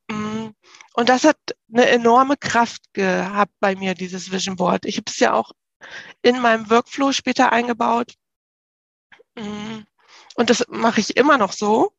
Mm, 0.10 0.50
und 0.94 1.10
das 1.10 1.24
hat 1.24 1.38
eine 1.72 1.88
enorme 1.88 2.38
Kraft 2.38 2.94
gehabt 2.94 3.54
bei 3.60 3.76
mir, 3.76 3.96
dieses 3.96 4.32
Vision 4.32 4.56
Board. 4.56 4.86
Ich 4.86 4.98
habe 4.98 5.06
es 5.08 5.20
ja 5.20 5.34
auch 5.34 5.52
in 6.22 6.40
meinem 6.40 6.70
Workflow 6.70 7.14
später 7.14 7.52
eingebaut. 7.52 8.14
Mm, 9.36 9.80
und 10.36 10.50
das 10.50 10.66
mache 10.70 11.00
ich 11.00 11.18
immer 11.18 11.38
noch 11.38 11.54
so. 11.54 11.94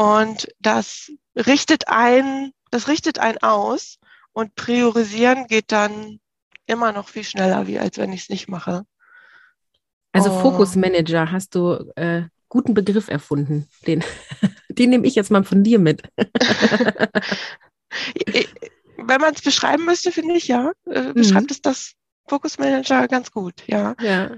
Und 0.00 0.48
das 0.60 1.12
richtet 1.36 1.88
ein, 1.88 2.52
das 2.70 2.88
richtet 2.88 3.18
ein 3.18 3.36
aus 3.42 3.98
und 4.32 4.54
priorisieren 4.54 5.46
geht 5.46 5.72
dann 5.72 6.20
immer 6.64 6.92
noch 6.92 7.10
viel 7.10 7.24
schneller, 7.24 7.66
wie 7.66 7.78
als 7.78 7.98
wenn 7.98 8.14
ich 8.14 8.22
es 8.22 8.28
nicht 8.30 8.48
mache. 8.48 8.86
Also 10.12 10.30
oh. 10.30 10.40
Fokusmanager 10.40 11.30
hast 11.30 11.54
du 11.54 11.92
äh, 11.96 12.22
guten 12.48 12.72
Begriff 12.72 13.08
erfunden. 13.08 13.68
Den, 13.86 14.02
den 14.70 14.88
nehme 14.88 15.06
ich 15.06 15.16
jetzt 15.16 15.30
mal 15.30 15.44
von 15.44 15.64
dir 15.64 15.78
mit. 15.78 16.00
wenn 18.96 19.20
man 19.20 19.34
es 19.34 19.42
beschreiben 19.42 19.84
müsste, 19.84 20.12
finde 20.12 20.34
ich 20.34 20.48
ja, 20.48 20.72
äh, 20.86 21.12
beschreibt 21.12 21.50
mhm. 21.50 21.52
es 21.52 21.60
das 21.60 21.92
Fokusmanager 22.26 23.06
ganz 23.06 23.32
gut, 23.32 23.64
ja. 23.66 23.94
ja. 24.00 24.30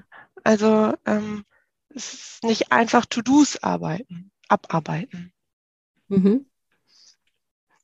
Also 0.43 0.95
ähm, 1.07 1.45
es 1.91 2.15
ist 2.15 2.43
nicht 2.43 2.73
einfach 2.73 3.07
To-Dos 3.07 3.63
arbeiten, 3.63 4.33
abarbeiten. 4.49 5.32
Mhm. 6.13 6.47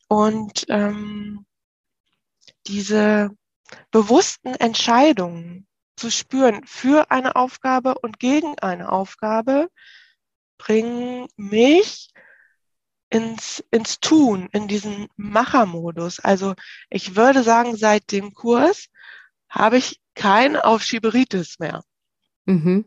Und 0.09 0.67
ähm, 0.69 1.47
diese 2.67 3.31
bewussten 3.91 4.55
Entscheidungen 4.55 5.67
zu 5.97 6.11
spüren 6.11 6.63
für 6.67 7.11
eine 7.11 7.37
Aufgabe 7.37 7.95
und 7.99 8.19
gegen 8.19 8.59
eine 8.59 8.93
Aufgabe 8.93 9.71
bringen 10.59 11.27
mich 11.37 12.11
ins, 13.09 13.65
ins 13.71 14.01
Tun, 14.01 14.49
in 14.53 14.69
diesen 14.69 15.09
Machermodus. 15.17 16.21
Also 16.21 16.55
ich 16.91 17.17
würde 17.17 17.43
sagen, 17.43 17.77
seit 17.77 18.13
dem 18.13 18.35
Kurs 18.35 18.89
habe 19.49 19.79
ich 19.79 20.01
kein 20.15 20.57
Aufschieberitis 20.57 21.59
mehr. 21.59 21.83
Mhm. 22.45 22.85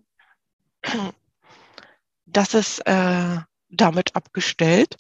Das 2.26 2.54
ist 2.54 2.80
äh, 2.86 3.40
damit 3.72 4.16
abgestellt. 4.16 4.98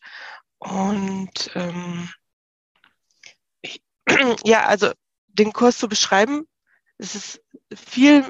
Und 0.57 1.51
ähm, 1.55 2.09
ich, 3.61 3.83
ja, 4.43 4.65
also 4.65 4.91
den 5.27 5.53
Kurs 5.53 5.77
zu 5.77 5.87
beschreiben, 5.87 6.47
es 6.97 7.15
ist 7.15 7.41
viel, 7.73 8.27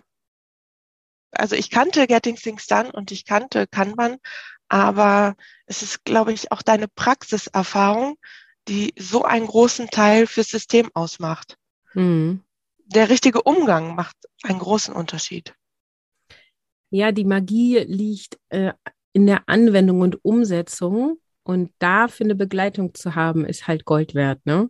also 1.31 1.55
ich 1.55 1.69
kannte 1.69 2.07
Getting 2.07 2.35
Things 2.35 2.67
Done 2.67 2.91
und 2.91 3.11
ich 3.11 3.25
kannte 3.25 3.67
Kanban, 3.67 4.17
aber 4.69 5.35
es 5.65 5.81
ist, 5.81 6.05
glaube 6.05 6.31
ich, 6.31 6.51
auch 6.51 6.61
deine 6.61 6.87
Praxiserfahrung, 6.87 8.17
die 8.67 8.93
so 8.97 9.25
einen 9.25 9.47
großen 9.47 9.89
Teil 9.89 10.27
fürs 10.27 10.47
System 10.47 10.89
ausmacht. 10.93 11.57
Mhm. 11.93 12.43
Der 12.85 13.09
richtige 13.09 13.41
Umgang 13.41 13.95
macht 13.95 14.15
einen 14.43 14.59
großen 14.59 14.93
Unterschied. 14.93 15.53
Ja, 16.89 17.11
die 17.11 17.25
Magie 17.25 17.79
liegt 17.79 18.37
äh, 18.49 18.73
in 19.13 19.27
der 19.27 19.47
Anwendung 19.47 20.01
und 20.01 20.23
Umsetzung 20.23 21.17
und 21.43 21.71
dafür 21.79 22.25
eine 22.25 22.35
Begleitung 22.35 22.93
zu 22.93 23.15
haben, 23.15 23.45
ist 23.45 23.67
halt 23.67 23.85
Gold 23.85 24.15
wert, 24.15 24.45
ne? 24.45 24.69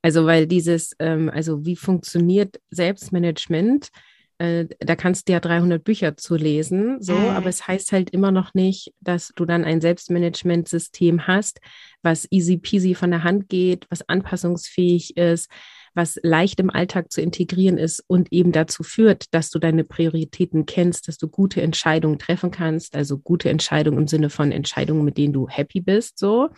Also, 0.00 0.26
weil 0.26 0.46
dieses, 0.46 0.94
ähm, 1.00 1.28
also 1.28 1.64
wie 1.64 1.76
funktioniert 1.76 2.60
Selbstmanagement? 2.70 3.90
äh, 4.38 4.66
da 4.78 4.96
kannst 4.96 5.28
du 5.28 5.32
ja 5.32 5.40
300 5.40 5.82
Bücher 5.82 6.16
zu 6.16 6.36
lesen, 6.36 7.02
so, 7.02 7.14
mhm. 7.14 7.28
aber 7.30 7.48
es 7.48 7.66
heißt 7.66 7.92
halt 7.92 8.10
immer 8.10 8.30
noch 8.30 8.54
nicht, 8.54 8.92
dass 9.00 9.32
du 9.34 9.44
dann 9.44 9.64
ein 9.64 9.80
Selbstmanagementsystem 9.80 11.26
hast, 11.26 11.60
was 12.02 12.28
easy 12.30 12.56
peasy 12.56 12.94
von 12.94 13.10
der 13.10 13.24
Hand 13.24 13.48
geht, 13.48 13.86
was 13.90 14.08
anpassungsfähig 14.08 15.16
ist, 15.16 15.50
was 15.98 16.18
leicht 16.22 16.60
im 16.60 16.70
Alltag 16.70 17.10
zu 17.10 17.20
integrieren 17.20 17.76
ist 17.76 18.04
und 18.06 18.32
eben 18.32 18.52
dazu 18.52 18.84
führt, 18.84 19.34
dass 19.34 19.50
du 19.50 19.58
deine 19.58 19.82
Prioritäten 19.82 20.64
kennst, 20.64 21.08
dass 21.08 21.18
du 21.18 21.26
gute 21.26 21.60
Entscheidungen 21.60 22.20
treffen 22.20 22.52
kannst, 22.52 22.94
also 22.94 23.18
gute 23.18 23.50
Entscheidungen 23.50 23.98
im 23.98 24.06
Sinne 24.06 24.30
von 24.30 24.52
Entscheidungen, 24.52 25.04
mit 25.04 25.18
denen 25.18 25.32
du 25.32 25.48
happy 25.48 25.80
bist, 25.80 26.18
so. 26.18 26.50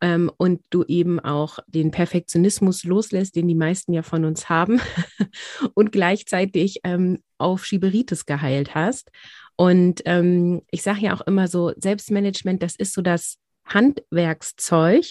Ähm, 0.00 0.32
und 0.36 0.62
du 0.70 0.82
eben 0.82 1.20
auch 1.20 1.60
den 1.68 1.92
Perfektionismus 1.92 2.82
loslässt, 2.82 3.36
den 3.36 3.46
die 3.46 3.54
meisten 3.54 3.92
ja 3.92 4.02
von 4.02 4.24
uns 4.24 4.48
haben 4.48 4.80
und 5.74 5.92
gleichzeitig 5.92 6.80
ähm, 6.82 7.20
auf 7.38 7.64
Schieberitis 7.64 8.26
geheilt 8.26 8.74
hast. 8.74 9.12
Und 9.54 10.02
ähm, 10.06 10.62
ich 10.72 10.82
sage 10.82 11.02
ja 11.02 11.14
auch 11.14 11.20
immer 11.20 11.46
so, 11.46 11.72
Selbstmanagement, 11.76 12.64
das 12.64 12.74
ist 12.74 12.94
so 12.94 13.00
das 13.00 13.38
Handwerkszeug, 13.64 15.04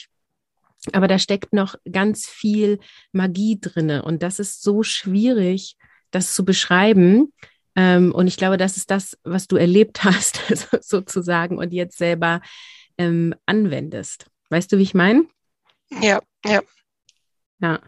aber 0.93 1.07
da 1.07 1.19
steckt 1.19 1.53
noch 1.53 1.75
ganz 1.91 2.27
viel 2.27 2.79
Magie 3.11 3.59
drinne 3.59 4.03
und 4.03 4.23
das 4.23 4.39
ist 4.39 4.63
so 4.63 4.83
schwierig, 4.83 5.77
das 6.11 6.33
zu 6.33 6.43
beschreiben. 6.43 7.33
Ähm, 7.75 8.13
und 8.13 8.27
ich 8.27 8.38
glaube, 8.38 8.57
das 8.57 8.77
ist 8.77 8.91
das, 8.91 9.17
was 9.23 9.47
du 9.47 9.55
erlebt 9.55 10.03
hast, 10.03 10.41
sozusagen, 10.81 11.57
und 11.57 11.73
jetzt 11.73 11.97
selber 11.97 12.41
ähm, 12.97 13.33
anwendest. 13.45 14.27
Weißt 14.50 14.71
du, 14.71 14.77
wie 14.77 14.83
ich 14.83 14.93
meine? 14.93 15.25
Ja, 16.01 16.21
ja. 16.45 16.61
Ja. 17.59 17.79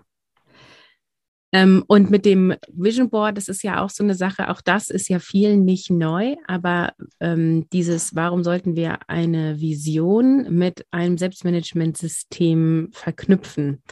Ähm, 1.53 1.83
und 1.87 2.09
mit 2.09 2.25
dem 2.25 2.55
Vision 2.73 3.11
Board, 3.11 3.37
das 3.37 3.47
ist 3.47 3.63
ja 3.63 3.83
auch 3.83 3.91
so 3.91 4.03
eine 4.03 4.15
Sache, 4.15 4.49
auch 4.49 4.59
das 4.59 4.89
ist 4.89 5.07
ja 5.07 5.19
vielen 5.19 5.63
nicht 5.63 5.91
neu, 5.91 6.35
aber 6.47 6.93
ähm, 7.19 7.69
dieses, 7.71 8.15
warum 8.15 8.43
sollten 8.43 8.75
wir 8.75 8.97
eine 9.07 9.61
Vision 9.61 10.47
mit 10.49 10.83
einem 10.89 11.19
Selbstmanagementsystem 11.19 12.89
verknüpfen? 12.91 13.83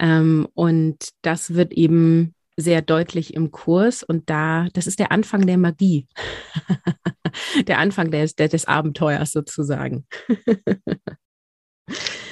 Ähm, 0.00 0.48
und 0.54 1.10
das 1.22 1.54
wird 1.54 1.72
eben 1.72 2.34
sehr 2.56 2.82
deutlich 2.82 3.34
im 3.34 3.52
Kurs 3.52 4.02
und 4.02 4.28
da, 4.28 4.66
das 4.72 4.88
ist 4.88 4.98
der 4.98 5.12
Anfang 5.12 5.46
der 5.46 5.58
Magie. 5.58 6.08
der 7.68 7.78
Anfang 7.78 8.10
des, 8.10 8.34
des 8.34 8.66
Abenteuers 8.66 9.30
sozusagen. 9.30 10.04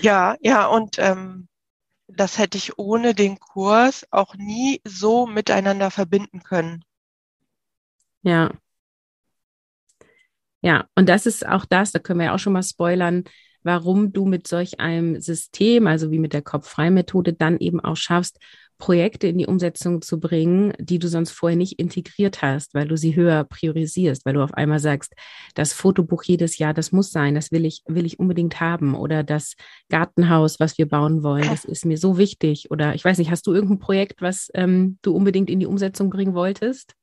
ja, 0.00 0.34
ja, 0.40 0.66
und 0.66 0.96
ähm, 0.98 1.46
das 2.16 2.38
hätte 2.38 2.58
ich 2.58 2.78
ohne 2.78 3.14
den 3.14 3.38
Kurs 3.38 4.06
auch 4.10 4.34
nie 4.34 4.80
so 4.84 5.26
miteinander 5.26 5.90
verbinden 5.90 6.42
können. 6.42 6.84
Ja. 8.22 8.52
Ja, 10.60 10.86
und 10.94 11.08
das 11.08 11.26
ist 11.26 11.46
auch 11.46 11.64
das, 11.64 11.92
da 11.92 11.98
können 11.98 12.20
wir 12.20 12.26
ja 12.26 12.34
auch 12.34 12.38
schon 12.38 12.52
mal 12.52 12.62
spoilern, 12.62 13.24
warum 13.62 14.12
du 14.12 14.26
mit 14.26 14.46
solch 14.46 14.80
einem 14.80 15.20
System, 15.20 15.86
also 15.86 16.10
wie 16.10 16.18
mit 16.18 16.32
der 16.32 16.42
Kopf-Frei-Methode, 16.42 17.32
dann 17.32 17.58
eben 17.58 17.80
auch 17.80 17.96
schaffst, 17.96 18.38
Projekte 18.82 19.28
in 19.28 19.38
die 19.38 19.46
Umsetzung 19.46 20.02
zu 20.02 20.18
bringen, 20.18 20.72
die 20.76 20.98
du 20.98 21.06
sonst 21.06 21.30
vorher 21.30 21.56
nicht 21.56 21.78
integriert 21.78 22.42
hast, 22.42 22.74
weil 22.74 22.88
du 22.88 22.96
sie 22.96 23.14
höher 23.14 23.44
priorisierst, 23.44 24.26
weil 24.26 24.34
du 24.34 24.42
auf 24.42 24.54
einmal 24.54 24.80
sagst, 24.80 25.14
das 25.54 25.72
Fotobuch 25.72 26.24
jedes 26.24 26.58
Jahr, 26.58 26.74
das 26.74 26.90
muss 26.90 27.12
sein, 27.12 27.36
das 27.36 27.52
will 27.52 27.64
ich, 27.64 27.84
will 27.86 28.04
ich 28.04 28.18
unbedingt 28.18 28.58
haben 28.58 28.96
oder 28.96 29.22
das 29.22 29.54
Gartenhaus, 29.88 30.58
was 30.58 30.78
wir 30.78 30.88
bauen 30.88 31.22
wollen, 31.22 31.48
das 31.48 31.64
ist 31.64 31.84
mir 31.84 31.96
so 31.96 32.18
wichtig 32.18 32.72
oder 32.72 32.96
ich 32.96 33.04
weiß 33.04 33.18
nicht, 33.18 33.30
hast 33.30 33.46
du 33.46 33.52
irgendein 33.54 33.78
Projekt, 33.78 34.20
was 34.20 34.50
ähm, 34.54 34.98
du 35.02 35.14
unbedingt 35.14 35.48
in 35.48 35.60
die 35.60 35.66
Umsetzung 35.66 36.10
bringen 36.10 36.34
wolltest? 36.34 36.94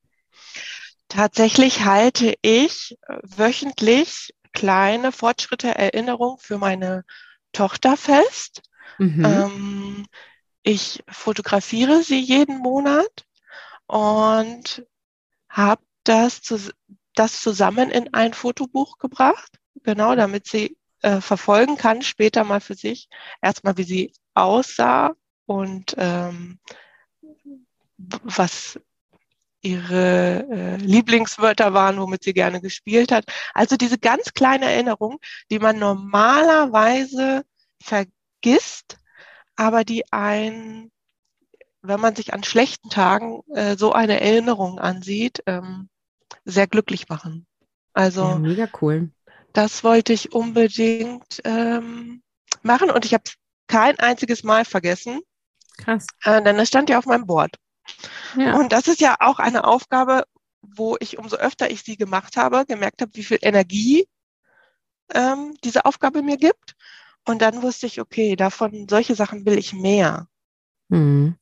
Tatsächlich 1.08 1.86
halte 1.86 2.36
ich 2.42 2.98
wöchentlich 3.24 4.34
kleine 4.52 5.14
Fortschritte, 5.14 5.70
Erinnerungen 5.70 6.40
für 6.40 6.58
meine 6.58 7.06
Tochter 7.54 7.96
fest. 7.96 8.64
Mhm. 8.98 9.24
Ähm, 9.24 10.06
ich 10.64 11.04
fotografiere 11.10 12.04
sie 12.04 12.20
jeden 12.20 12.58
Monat 12.60 13.26
und 13.88 14.86
habe 15.50 15.82
das, 16.04 16.42
das 17.16 17.42
zusammen 17.42 17.90
in 17.90 18.14
ein 18.14 18.34
Fotobuch 18.34 18.98
gebracht, 18.98 19.60
genau, 19.84 20.16
damit 20.16 20.48
sie 20.48 20.78
äh, 21.02 21.22
verfolgen 21.22 21.78
kann, 21.78 22.02
später 22.02 22.44
mal 22.44 22.62
für 22.62 22.76
sich, 22.76 23.10
erstmal 23.42 23.78
wie 23.78 23.84
sie 23.84 24.14
aussah 24.34 25.16
und 25.46 25.96
ähm, 25.98 26.60
was 27.98 28.80
ihre 29.62 30.48
äh, 30.50 30.76
Lieblingswörter 30.78 31.74
waren, 31.74 32.00
womit 32.00 32.24
sie 32.24 32.34
gerne 32.34 32.62
gespielt 32.62 33.12
hat. 33.12 33.26
Also 33.54 33.76
diese 33.76 33.98
ganz 33.98 34.34
kleine 34.34 34.72
Erinnerung, 34.72 35.20
die 35.52 35.60
man 35.60 35.80
normalerweise 35.80 37.44
vergisst, 37.82 38.99
aber 39.60 39.84
die 39.84 40.06
ein, 40.12 40.90
wenn 41.82 42.00
man 42.00 42.16
sich 42.16 42.34
an 42.34 42.46
schlechten 42.46 42.90
Tagen 42.90 43.42
äh, 43.54 43.76
so 43.76 43.92
eine 43.92 44.22
Erinnerung 44.22 44.80
ansieht, 44.80 45.44
ähm, 45.48 45.90
sehr 46.46 46.66
glücklich 46.66 47.10
machen. 47.10 47.46
Also 47.92 48.22
ja, 48.22 48.40
mega 48.40 48.70
cool. 48.82 49.12
Das 49.52 49.84
wollte 49.84 50.14
ich 50.14 50.32
unbedingt 50.32 51.42
ähm, 51.44 52.24
machen 52.62 52.90
und 52.90 53.04
ich 53.04 53.14
habe 53.14 53.26
kein 53.68 54.00
einziges 54.00 54.44
Mal 54.44 54.64
vergessen. 54.64 55.20
Krass. 55.78 56.08
Äh, 56.24 56.42
denn 56.42 56.58
es 56.58 56.70
stand 56.70 56.90
ja 56.90 56.98
auf 56.98 57.06
meinem 57.06 57.26
Board. 57.26 57.58
Ja. 58.38 58.56
Und 58.56 58.72
das 58.72 58.88
ist 58.88 59.02
ja 59.02 59.18
auch 59.20 59.40
eine 59.40 59.66
Aufgabe, 59.66 60.24
wo 60.62 60.96
ich 61.02 61.18
umso 61.18 61.36
öfter 61.36 61.70
ich 61.70 61.84
sie 61.84 61.98
gemacht 61.98 62.38
habe, 62.38 62.66
gemerkt 62.66 63.02
habe, 63.02 63.12
wie 63.14 63.26
viel 63.26 63.40
Energie 63.42 64.08
ähm, 65.14 65.54
diese 65.66 65.84
Aufgabe 65.84 66.22
mir 66.22 66.38
gibt. 66.38 66.76
Und 67.26 67.42
dann 67.42 67.62
wusste 67.62 67.86
ich, 67.86 68.02
okay, 68.02 68.36
davon 68.36 68.88
solche 68.90 69.16
Sachen 69.16 69.46
will 69.46 69.58
ich 69.58 69.74
mehr. 69.74 70.28
Mhm. 70.88 71.36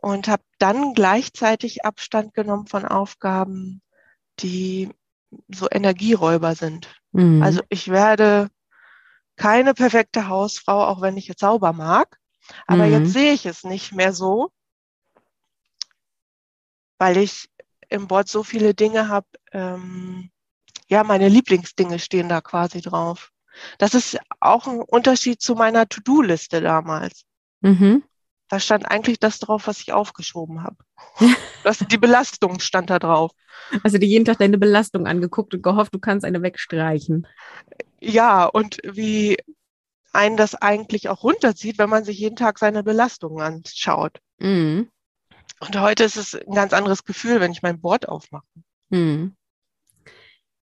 Und 0.00 0.28
habe 0.28 0.42
dann 0.58 0.94
gleichzeitig 0.94 1.84
Abstand 1.84 2.34
genommen 2.34 2.66
von 2.66 2.84
Aufgaben, 2.84 3.82
die 4.40 4.90
so 5.48 5.68
Energieräuber 5.70 6.54
sind. 6.54 6.94
Mhm. 7.12 7.42
Also 7.42 7.62
ich 7.68 7.88
werde 7.88 8.50
keine 9.36 9.74
perfekte 9.74 10.28
Hausfrau, 10.28 10.84
auch 10.84 11.00
wenn 11.00 11.16
ich 11.16 11.26
jetzt 11.26 11.40
sauber 11.40 11.72
mag. 11.72 12.18
Aber 12.66 12.86
mhm. 12.86 12.92
jetzt 12.92 13.12
sehe 13.12 13.32
ich 13.32 13.46
es 13.46 13.64
nicht 13.64 13.92
mehr 13.92 14.12
so, 14.12 14.50
weil 16.98 17.16
ich 17.16 17.48
im 17.88 18.06
Board 18.06 18.28
so 18.28 18.42
viele 18.42 18.74
Dinge 18.74 19.08
habe. 19.08 19.26
Ähm, 19.52 20.30
ja, 20.88 21.02
meine 21.04 21.28
Lieblingsdinge 21.28 21.98
stehen 21.98 22.28
da 22.28 22.40
quasi 22.40 22.80
drauf. 22.80 23.32
Das 23.78 23.94
ist 23.94 24.18
auch 24.40 24.66
ein 24.66 24.80
Unterschied 24.80 25.40
zu 25.40 25.54
meiner 25.54 25.88
To-Do-Liste 25.88 26.60
damals. 26.60 27.24
Mhm. 27.60 28.02
Da 28.48 28.60
stand 28.60 28.86
eigentlich 28.86 29.18
das 29.18 29.38
drauf, 29.38 29.66
was 29.66 29.80
ich 29.80 29.92
aufgeschoben 29.92 30.62
habe. 30.62 30.76
das, 31.64 31.78
die 31.78 31.98
Belastung 31.98 32.60
stand 32.60 32.90
da 32.90 32.98
drauf. 32.98 33.32
Also 33.82 33.98
dir 33.98 34.06
jeden 34.06 34.24
Tag 34.24 34.38
deine 34.38 34.58
Belastung 34.58 35.06
angeguckt 35.06 35.54
und 35.54 35.62
gehofft, 35.62 35.94
du 35.94 35.98
kannst 35.98 36.24
eine 36.24 36.42
wegstreichen. 36.42 37.26
Ja, 38.00 38.44
und 38.44 38.78
wie 38.84 39.38
einen 40.12 40.36
das 40.36 40.54
eigentlich 40.54 41.08
auch 41.08 41.24
runterzieht, 41.24 41.78
wenn 41.78 41.90
man 41.90 42.04
sich 42.04 42.18
jeden 42.18 42.36
Tag 42.36 42.58
seine 42.58 42.82
Belastungen 42.82 43.40
anschaut. 43.40 44.20
Mhm. 44.38 44.90
Und 45.60 45.80
heute 45.80 46.04
ist 46.04 46.16
es 46.16 46.34
ein 46.34 46.54
ganz 46.54 46.72
anderes 46.72 47.04
Gefühl, 47.04 47.40
wenn 47.40 47.52
ich 47.52 47.62
mein 47.62 47.80
Board 47.80 48.08
aufmache. 48.08 48.46
Mhm. 48.90 49.34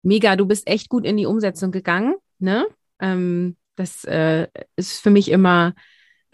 Mega, 0.03 0.37
du 0.37 0.47
bist 0.47 0.67
echt 0.67 0.89
gut 0.89 1.05
in 1.05 1.17
die 1.17 1.27
Umsetzung 1.27 1.73
gegangen. 1.73 2.15
Ne? 2.39 2.67
Ähm, 3.01 3.57
das 3.77 4.05
äh, 4.05 4.49
ist 4.77 5.01
für 5.01 5.11
mich 5.11 5.31
immer 5.31 5.75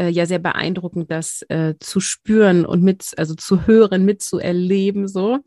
äh, 0.00 0.08
ja 0.08 0.26
sehr 0.26 0.38
beeindruckend, 0.38 1.10
das 1.10 1.42
äh, 1.48 1.74
zu 1.78 2.00
spüren 2.00 2.64
und 2.64 2.82
mit, 2.82 3.12
also 3.16 3.34
zu 3.34 3.66
hören, 3.66 4.04
mitzuerleben, 4.04 5.08
so. 5.08 5.38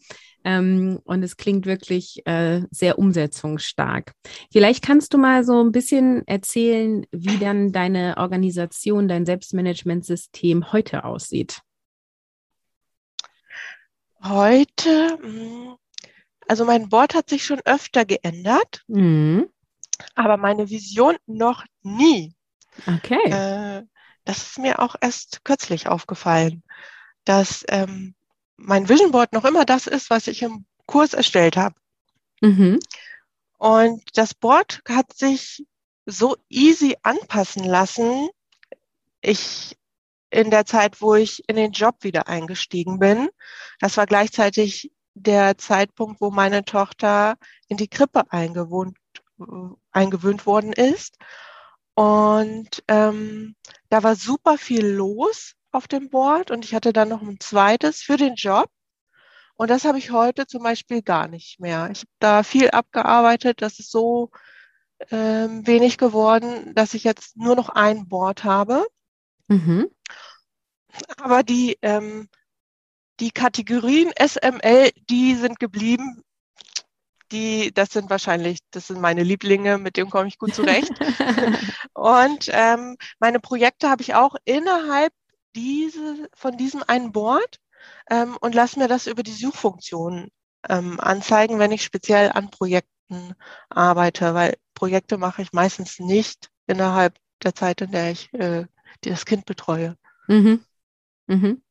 Ähm, 0.45 0.99
und 1.05 1.23
es 1.23 1.37
klingt 1.37 1.65
wirklich 1.65 2.21
äh, 2.25 2.61
sehr 2.69 2.99
umsetzungsstark. 2.99 4.11
Vielleicht 4.51 4.83
kannst 4.83 5.13
du 5.13 5.17
mal 5.17 5.43
so 5.45 5.63
ein 5.63 5.71
bisschen 5.71 6.27
erzählen, 6.27 7.05
wie 7.11 7.37
dann 7.37 7.71
deine 7.71 8.17
Organisation, 8.17 9.07
dein 9.07 9.25
Selbstmanagementsystem 9.25 10.73
heute 10.73 11.05
aussieht. 11.05 11.61
Heute, 14.21 15.17
hm, 15.21 15.75
also 16.47 16.65
mein 16.65 16.89
Board 16.89 17.15
hat 17.15 17.29
sich 17.29 17.45
schon 17.45 17.61
öfter 17.65 18.05
geändert. 18.05 18.83
Mhm 18.87 19.47
aber 20.15 20.37
meine 20.37 20.69
Vision 20.69 21.17
noch 21.25 21.65
nie. 21.81 22.35
Okay. 22.87 23.29
Äh, 23.29 23.83
das 24.25 24.37
ist 24.37 24.59
mir 24.59 24.79
auch 24.79 24.95
erst 25.01 25.43
kürzlich 25.43 25.87
aufgefallen, 25.87 26.63
dass 27.25 27.63
ähm, 27.67 28.15
mein 28.57 28.89
Vision 28.89 29.11
Board 29.11 29.33
noch 29.33 29.45
immer 29.45 29.65
das 29.65 29.87
ist, 29.87 30.09
was 30.09 30.27
ich 30.27 30.41
im 30.41 30.65
Kurs 30.85 31.13
erstellt 31.13 31.57
habe. 31.57 31.75
Mhm. 32.41 32.79
Und 33.57 34.03
das 34.15 34.33
Board 34.33 34.81
hat 34.87 35.13
sich 35.13 35.65
so 36.05 36.35
easy 36.49 36.97
anpassen 37.01 37.63
lassen. 37.63 38.29
Ich 39.21 39.77
in 40.33 40.49
der 40.49 40.65
Zeit, 40.65 40.99
wo 41.01 41.15
ich 41.15 41.47
in 41.47 41.55
den 41.55 41.71
Job 41.71 41.97
wieder 42.01 42.27
eingestiegen 42.27 42.99
bin. 42.99 43.29
Das 43.79 43.97
war 43.97 44.07
gleichzeitig 44.07 44.91
der 45.13 45.57
Zeitpunkt, 45.57 46.19
wo 46.21 46.31
meine 46.31 46.65
Tochter 46.65 47.35
in 47.67 47.77
die 47.77 47.87
Krippe 47.87 48.23
eingewohnt, 48.31 48.97
eingewöhnt 49.91 50.45
worden 50.45 50.73
ist. 50.73 51.17
Und 51.95 52.83
ähm, 52.87 53.55
da 53.89 54.03
war 54.03 54.15
super 54.15 54.57
viel 54.57 54.85
los 54.85 55.55
auf 55.71 55.87
dem 55.87 56.09
Board 56.09 56.51
und 56.51 56.65
ich 56.65 56.73
hatte 56.73 56.93
dann 56.93 57.09
noch 57.09 57.21
ein 57.21 57.39
zweites 57.39 58.01
für 58.01 58.17
den 58.17 58.35
Job. 58.35 58.69
Und 59.55 59.69
das 59.69 59.85
habe 59.85 59.99
ich 59.99 60.11
heute 60.11 60.47
zum 60.47 60.63
Beispiel 60.63 61.01
gar 61.01 61.27
nicht 61.27 61.59
mehr. 61.59 61.89
Ich 61.91 61.99
habe 61.99 62.09
da 62.19 62.43
viel 62.43 62.71
abgearbeitet. 62.71 63.61
Das 63.61 63.79
ist 63.79 63.91
so 63.91 64.31
ähm, 65.11 65.65
wenig 65.67 65.97
geworden, 65.97 66.73
dass 66.75 66.93
ich 66.93 67.03
jetzt 67.03 67.37
nur 67.37 67.55
noch 67.55 67.69
ein 67.69 68.07
Board 68.07 68.43
habe. 68.43 68.85
Mhm. 69.47 69.89
Aber 71.17 71.43
die, 71.43 71.77
ähm, 71.81 72.29
die 73.19 73.31
Kategorien 73.31 74.11
SML, 74.17 74.91
die 75.09 75.35
sind 75.35 75.59
geblieben. 75.59 76.23
Die, 77.33 77.73
das 77.73 77.89
sind 77.89 78.09
wahrscheinlich, 78.09 78.59
das 78.71 78.87
sind 78.87 79.01
meine 79.01 79.23
Lieblinge, 79.23 79.79
mit 79.79 79.97
dem 79.97 80.09
komme 80.09 80.27
ich 80.27 80.37
gut 80.37 80.53
zurecht. 80.53 80.91
und 81.93 82.49
ähm, 82.51 82.95
meine 83.19 83.39
Projekte 83.39 83.89
habe 83.89 84.03
ich 84.03 84.13
auch 84.13 84.35
innerhalb 84.45 85.11
diese, 85.55 86.29
von 86.35 86.57
diesem 86.57 86.83
einen 86.87 87.11
Board 87.11 87.59
ähm, 88.09 88.37
und 88.39 88.53
lasse 88.53 88.77
mir 88.77 88.87
das 88.87 89.07
über 89.07 89.23
die 89.23 89.33
Suchfunktion 89.33 90.29
ähm, 90.69 90.99
anzeigen, 90.99 91.57
wenn 91.57 91.71
ich 91.71 91.83
speziell 91.83 92.31
an 92.31 92.51
Projekten 92.51 93.33
arbeite, 93.69 94.35
weil 94.35 94.55
Projekte 94.75 95.17
mache 95.17 95.41
ich 95.41 95.53
meistens 95.53 95.99
nicht 95.99 96.49
innerhalb 96.67 97.17
der 97.43 97.55
Zeit, 97.55 97.81
in 97.81 97.91
der 97.91 98.11
ich 98.11 98.31
äh, 98.33 98.65
das 99.01 99.25
Kind 99.25 99.45
betreue. 99.45 99.97
Mhm. 100.27 100.63
Mhm. 101.27 101.63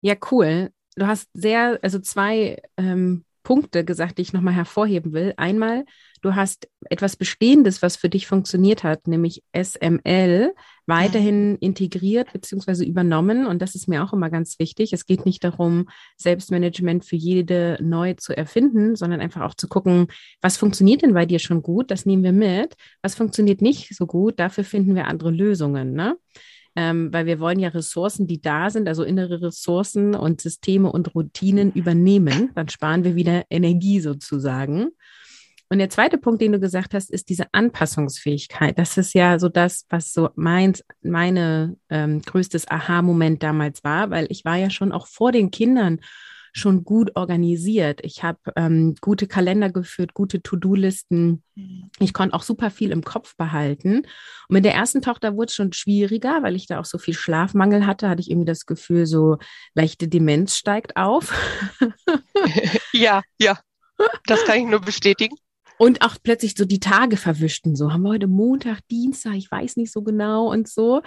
Ja, 0.00 0.14
cool. 0.30 0.72
Du 0.96 1.06
hast 1.06 1.28
sehr, 1.32 1.78
also 1.82 1.98
zwei 1.98 2.62
ähm, 2.76 3.24
Punkte 3.42 3.84
gesagt, 3.84 4.18
die 4.18 4.22
ich 4.22 4.32
nochmal 4.32 4.54
hervorheben 4.54 5.12
will. 5.12 5.34
Einmal, 5.36 5.84
du 6.20 6.34
hast 6.34 6.68
etwas 6.90 7.16
Bestehendes, 7.16 7.82
was 7.82 7.96
für 7.96 8.08
dich 8.08 8.26
funktioniert 8.26 8.84
hat, 8.84 9.06
nämlich 9.08 9.42
SML, 9.52 10.54
weiterhin 10.86 11.56
integriert 11.58 12.32
bzw. 12.32 12.84
übernommen. 12.84 13.46
Und 13.46 13.62
das 13.62 13.74
ist 13.74 13.88
mir 13.88 14.04
auch 14.04 14.12
immer 14.12 14.30
ganz 14.30 14.58
wichtig. 14.58 14.92
Es 14.92 15.06
geht 15.06 15.26
nicht 15.26 15.44
darum, 15.44 15.88
Selbstmanagement 16.16 17.04
für 17.04 17.16
jede 17.16 17.78
neu 17.80 18.14
zu 18.14 18.36
erfinden, 18.36 18.96
sondern 18.96 19.20
einfach 19.20 19.42
auch 19.42 19.54
zu 19.54 19.68
gucken, 19.68 20.08
was 20.40 20.56
funktioniert 20.56 21.02
denn 21.02 21.14
bei 21.14 21.26
dir 21.26 21.38
schon 21.38 21.62
gut? 21.62 21.90
Das 21.90 22.06
nehmen 22.06 22.24
wir 22.24 22.32
mit. 22.32 22.74
Was 23.02 23.14
funktioniert 23.14 23.62
nicht 23.62 23.94
so 23.94 24.06
gut? 24.06 24.38
Dafür 24.38 24.64
finden 24.64 24.94
wir 24.94 25.06
andere 25.06 25.30
Lösungen. 25.30 25.92
Ne? 25.92 26.16
Ähm, 26.74 27.12
weil 27.12 27.26
wir 27.26 27.38
wollen 27.38 27.58
ja 27.58 27.68
Ressourcen, 27.68 28.26
die 28.26 28.40
da 28.40 28.70
sind, 28.70 28.88
also 28.88 29.04
innere 29.04 29.42
Ressourcen 29.42 30.14
und 30.14 30.40
Systeme 30.40 30.90
und 30.90 31.14
Routinen 31.14 31.72
übernehmen. 31.72 32.50
Dann 32.54 32.68
sparen 32.68 33.04
wir 33.04 33.14
wieder 33.14 33.44
Energie 33.50 34.00
sozusagen. 34.00 34.90
Und 35.72 35.78
der 35.78 35.88
zweite 35.88 36.18
Punkt, 36.18 36.42
den 36.42 36.52
du 36.52 36.60
gesagt 36.60 36.92
hast, 36.92 37.10
ist 37.10 37.30
diese 37.30 37.46
Anpassungsfähigkeit. 37.52 38.78
Das 38.78 38.98
ist 38.98 39.14
ja 39.14 39.38
so 39.38 39.48
das, 39.48 39.86
was 39.88 40.12
so 40.12 40.28
meins, 40.34 40.84
meine 41.00 41.76
ähm, 41.88 42.20
größtes 42.20 42.70
Aha-Moment 42.70 43.42
damals 43.42 43.82
war, 43.82 44.10
weil 44.10 44.26
ich 44.28 44.44
war 44.44 44.56
ja 44.56 44.68
schon 44.68 44.92
auch 44.92 45.06
vor 45.06 45.32
den 45.32 45.50
Kindern 45.50 46.00
schon 46.52 46.84
gut 46.84 47.16
organisiert. 47.16 48.00
Ich 48.02 48.22
habe 48.22 48.38
ähm, 48.56 48.94
gute 49.00 49.26
Kalender 49.26 49.70
geführt, 49.70 50.12
gute 50.14 50.42
To-Do-Listen. 50.42 51.42
Mhm. 51.54 51.90
Ich 51.98 52.12
konnte 52.12 52.34
auch 52.34 52.42
super 52.42 52.70
viel 52.70 52.90
im 52.90 53.02
Kopf 53.02 53.36
behalten. 53.36 53.98
Und 53.98 54.06
mit 54.48 54.64
der 54.64 54.74
ersten 54.74 55.00
Tochter 55.00 55.34
wurde 55.36 55.46
es 55.46 55.54
schon 55.54 55.72
schwieriger, 55.72 56.42
weil 56.42 56.54
ich 56.54 56.66
da 56.66 56.78
auch 56.78 56.84
so 56.84 56.98
viel 56.98 57.14
Schlafmangel 57.14 57.86
hatte, 57.86 58.08
hatte 58.08 58.20
ich 58.20 58.30
irgendwie 58.30 58.46
das 58.46 58.66
Gefühl, 58.66 59.06
so 59.06 59.38
leichte 59.74 60.08
Demenz 60.08 60.56
steigt 60.56 60.96
auf. 60.96 61.32
ja, 62.92 63.22
ja. 63.38 63.58
Das 64.26 64.44
kann 64.44 64.58
ich 64.58 64.66
nur 64.66 64.80
bestätigen. 64.80 65.36
Und 65.78 66.02
auch 66.02 66.16
plötzlich 66.22 66.54
so 66.56 66.64
die 66.64 66.80
Tage 66.80 67.16
verwischten, 67.16 67.74
so 67.74 67.92
haben 67.92 68.02
wir 68.02 68.10
heute 68.10 68.28
Montag, 68.28 68.80
Dienstag, 68.90 69.34
ich 69.34 69.50
weiß 69.50 69.76
nicht 69.76 69.92
so 69.92 70.02
genau 70.02 70.50
und 70.50 70.68
so. 70.68 71.02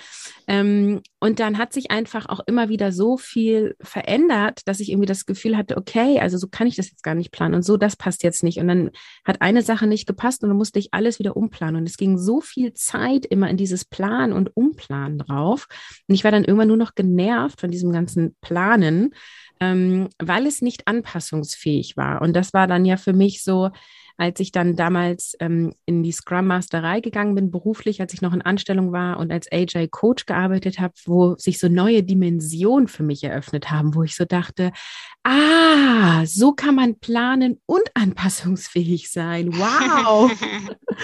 Ähm, 0.48 1.02
und 1.20 1.40
dann 1.40 1.58
hat 1.58 1.74
sich 1.74 1.92
einfach 1.92 2.28
auch 2.28 2.42
immer 2.46 2.70
wieder 2.70 2.92
so 2.92 3.18
viel 3.18 3.76
verändert, 3.82 4.62
dass 4.66 4.80
ich 4.80 4.92
irgendwie 4.92 5.08
das 5.08 5.26
Gefühl 5.26 5.56
hatte, 5.56 5.78
okay, 5.78 6.20
also 6.20 6.38
so 6.38 6.48
kann 6.48 6.68
ich 6.68 6.76
das 6.76 6.92
jetzt 6.92 7.04
gar 7.04 7.16
nicht 7.16 7.32
planen 7.32 7.56
und 7.56 7.64
so, 7.64 7.78
das 7.78 7.96
passt 7.96 8.24
jetzt 8.24 8.44
nicht. 8.44 8.60
Und 8.60 8.68
dann 8.68 8.92
hat 9.24 9.42
eine 9.42 9.62
Sache 9.62 9.88
nicht 9.88 10.08
gepasst 10.08 10.44
und 10.44 10.50
dann 10.50 10.58
musste 10.58 10.80
ich 10.80 10.94
alles 10.94 11.20
wieder 11.20 11.38
umplanen. 11.38 11.78
Und 11.78 11.90
es 11.90 11.98
ging 11.98 12.18
so 12.18 12.42
viel 12.42 12.74
Zeit 12.74 13.26
immer 13.26 13.50
in 13.50 13.58
dieses 13.58 13.86
Plan 13.86 14.34
und 14.34 14.56
Umplanen 14.56 15.20
drauf. 15.20 15.68
Und 16.08 16.16
ich 16.16 16.24
war 16.24 16.32
dann 16.32 16.44
irgendwann 16.44 16.68
nur 16.68 16.78
noch 16.78 16.96
genervt 16.96 17.62
von 17.62 17.72
diesem 17.72 17.92
ganzen 17.92 18.36
Planen, 18.42 19.16
ähm, 19.60 20.10
weil 20.20 20.46
es 20.46 20.62
nicht 20.62 20.88
anpassungsfähig 20.88 21.98
war. 21.98 22.22
Und 22.22 22.34
das 22.34 22.54
war 22.54 22.68
dann 22.68 22.86
ja 22.86 22.98
für 22.98 23.14
mich 23.14 23.44
so, 23.44 23.70
als 24.18 24.40
ich 24.40 24.52
dann 24.52 24.76
damals 24.76 25.36
ähm, 25.40 25.74
in 25.86 26.04
die 26.04 26.12
Scrum 26.12 26.48
Masterei 26.48 27.02
gegangen 27.02 27.36
bin, 27.36 27.52
beruflich, 27.52 28.02
als 28.02 28.14
ich 28.14 28.22
noch 28.22 28.34
in 28.34 28.42
Anstellung 28.42 28.92
war 28.92 29.20
und 29.20 29.32
als 29.32 29.52
AJ 29.52 29.90
Coach 29.90 30.26
gearbeitet 30.26 30.80
habe, 30.80 30.94
wo 31.06 31.36
sich 31.36 31.60
so 31.60 31.68
neue 31.68 32.04
Dimensionen 32.04 32.88
für 32.88 33.04
mich 33.04 33.24
eröffnet 33.24 33.72
haben, 33.72 33.96
wo 33.96 34.04
ich 34.04 34.16
so 34.16 34.26
dachte, 34.26 34.72
ah, 35.24 36.26
so 36.26 36.54
kann 36.54 36.76
man 36.76 37.00
planen 37.00 37.60
und 37.66 37.84
anpassungsfähig 37.94 39.12
sein. 39.12 39.54
Wow. 39.54 40.32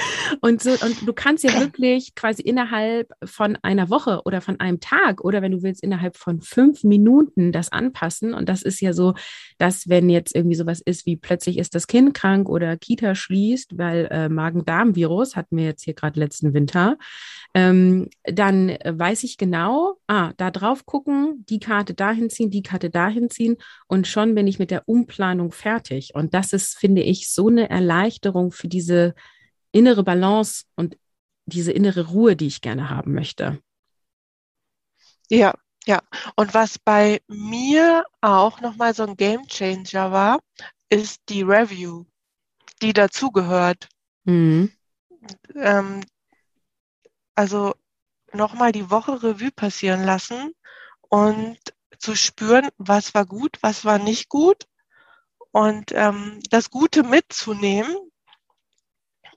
und 0.41 0.61
so, 0.61 0.71
und 0.71 1.07
du 1.07 1.13
kannst 1.13 1.43
ja 1.43 1.59
wirklich 1.59 2.15
quasi 2.15 2.41
innerhalb 2.41 3.11
von 3.23 3.57
einer 3.61 3.89
Woche 3.89 4.21
oder 4.25 4.41
von 4.41 4.59
einem 4.59 4.79
Tag 4.79 5.23
oder 5.23 5.41
wenn 5.41 5.51
du 5.51 5.63
willst, 5.63 5.83
innerhalb 5.83 6.17
von 6.17 6.41
fünf 6.41 6.83
Minuten 6.83 7.51
das 7.51 7.71
anpassen. 7.71 8.33
Und 8.33 8.49
das 8.49 8.61
ist 8.61 8.81
ja 8.81 8.93
so, 8.93 9.13
dass 9.57 9.89
wenn 9.89 10.09
jetzt 10.09 10.35
irgendwie 10.35 10.55
sowas 10.55 10.81
ist 10.81 11.05
wie 11.05 11.17
plötzlich 11.17 11.57
ist 11.57 11.75
das 11.75 11.87
Kind 11.87 12.13
krank 12.13 12.49
oder 12.49 12.77
Kita 12.77 13.15
schließt, 13.15 13.77
weil 13.77 14.07
äh, 14.11 14.29
Magen-Darm-Virus 14.29 15.35
hatten 15.35 15.57
wir 15.57 15.65
jetzt 15.65 15.83
hier 15.83 15.93
gerade 15.93 16.19
letzten 16.19 16.53
Winter, 16.53 16.97
ähm, 17.53 18.09
dann 18.23 18.77
weiß 18.85 19.23
ich 19.23 19.37
genau, 19.37 19.97
ah, 20.07 20.31
da 20.37 20.51
drauf 20.51 20.85
gucken, 20.85 21.45
die 21.49 21.59
Karte 21.59 21.93
dahin 21.93 22.29
ziehen, 22.29 22.49
die 22.49 22.63
Karte 22.63 22.89
dahin 22.89 23.29
ziehen 23.29 23.57
und 23.87 24.07
schon 24.07 24.35
bin 24.35 24.47
ich 24.47 24.59
mit 24.59 24.71
der 24.71 24.87
Umplanung 24.87 25.51
fertig. 25.51 26.11
Und 26.13 26.33
das 26.33 26.53
ist, 26.53 26.77
finde 26.77 27.01
ich, 27.01 27.31
so 27.31 27.47
eine 27.47 27.69
Erleichterung 27.69 28.51
für 28.51 28.67
diese 28.67 29.13
innere 29.71 30.03
Balance 30.03 30.65
und 30.75 30.97
diese 31.45 31.71
innere 31.71 32.07
Ruhe, 32.07 32.35
die 32.35 32.47
ich 32.47 32.61
gerne 32.61 32.89
haben 32.89 33.13
möchte. 33.13 33.61
Ja, 35.29 35.53
ja. 35.85 36.01
Und 36.35 36.53
was 36.53 36.77
bei 36.77 37.21
mir 37.27 38.05
auch 38.21 38.61
nochmal 38.61 38.93
so 38.93 39.03
ein 39.03 39.15
Game 39.15 39.47
Changer 39.47 40.11
war, 40.11 40.39
ist 40.89 41.21
die 41.29 41.41
Review 41.41 42.05
die 42.81 42.93
dazugehört. 42.93 43.87
Mhm. 44.23 44.71
Ähm, 45.55 46.01
also 47.35 47.75
nochmal 48.33 48.71
die 48.71 48.89
Woche 48.89 49.21
Revue 49.23 49.51
passieren 49.51 50.03
lassen 50.03 50.53
und 51.01 51.57
zu 51.99 52.15
spüren, 52.15 52.69
was 52.77 53.13
war 53.13 53.25
gut, 53.25 53.57
was 53.61 53.85
war 53.85 53.99
nicht 53.99 54.29
gut 54.29 54.65
und 55.51 55.91
ähm, 55.93 56.39
das 56.49 56.69
Gute 56.69 57.03
mitzunehmen, 57.03 57.95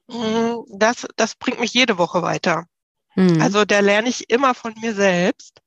das, 0.06 1.06
das 1.16 1.34
bringt 1.34 1.60
mich 1.60 1.72
jede 1.72 1.98
Woche 1.98 2.22
weiter. 2.22 2.66
Mhm. 3.14 3.40
Also 3.40 3.64
da 3.64 3.80
lerne 3.80 4.08
ich 4.08 4.30
immer 4.30 4.54
von 4.54 4.74
mir 4.80 4.94
selbst. 4.94 5.60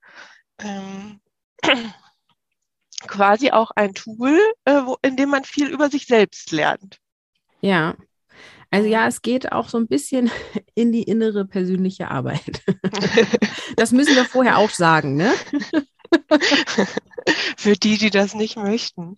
Ähm, 0.59 1.19
quasi 3.07 3.51
auch 3.51 3.71
ein 3.75 3.93
Tool, 3.93 4.39
äh, 4.65 4.81
wo, 4.85 4.97
in 5.01 5.15
dem 5.15 5.29
man 5.29 5.43
viel 5.43 5.67
über 5.67 5.89
sich 5.89 6.07
selbst 6.07 6.51
lernt. 6.51 6.99
Ja. 7.61 7.95
Also 8.69 8.87
ja, 8.89 9.07
es 9.07 9.21
geht 9.21 9.51
auch 9.51 9.69
so 9.69 9.77
ein 9.77 9.87
bisschen 9.87 10.29
in 10.75 10.91
die 10.91 11.03
innere 11.03 11.45
persönliche 11.45 12.09
Arbeit. 12.09 12.63
Das 13.75 13.91
müssen 13.91 14.15
wir 14.15 14.25
vorher 14.25 14.57
auch 14.57 14.71
sagen, 14.71 15.17
ne? 15.17 15.31
Für 17.57 17.73
die, 17.73 17.97
die 17.97 18.09
das 18.09 18.33
nicht 18.33 18.57
möchten. 18.57 19.17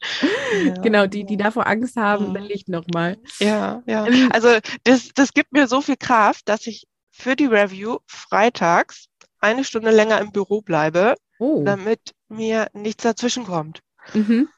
Ja. 0.63 0.73
Genau, 0.81 1.07
die, 1.07 1.25
die 1.25 1.37
davor 1.37 1.67
Angst 1.67 1.95
haben, 1.95 2.31
mhm. 2.31 2.47
ich 2.49 2.67
nochmal. 2.67 3.17
Ja, 3.39 3.83
ja. 3.85 4.07
Ähm, 4.07 4.29
also 4.31 4.49
das, 4.83 5.09
das 5.13 5.33
gibt 5.33 5.51
mir 5.51 5.67
so 5.67 5.81
viel 5.81 5.97
Kraft, 5.97 6.49
dass 6.49 6.65
ich 6.67 6.87
für 7.11 7.35
die 7.35 7.45
Review 7.45 7.97
freitags 8.07 9.05
eine 9.39 9.63
Stunde 9.63 9.91
länger 9.91 10.19
im 10.19 10.31
Büro 10.31 10.61
bleibe, 10.61 11.15
oh. 11.39 11.63
damit 11.63 12.13
mir 12.27 12.67
nichts 12.73 13.03
dazwischen 13.03 13.45
kommt. 13.45 13.81
Mhm. 14.13 14.49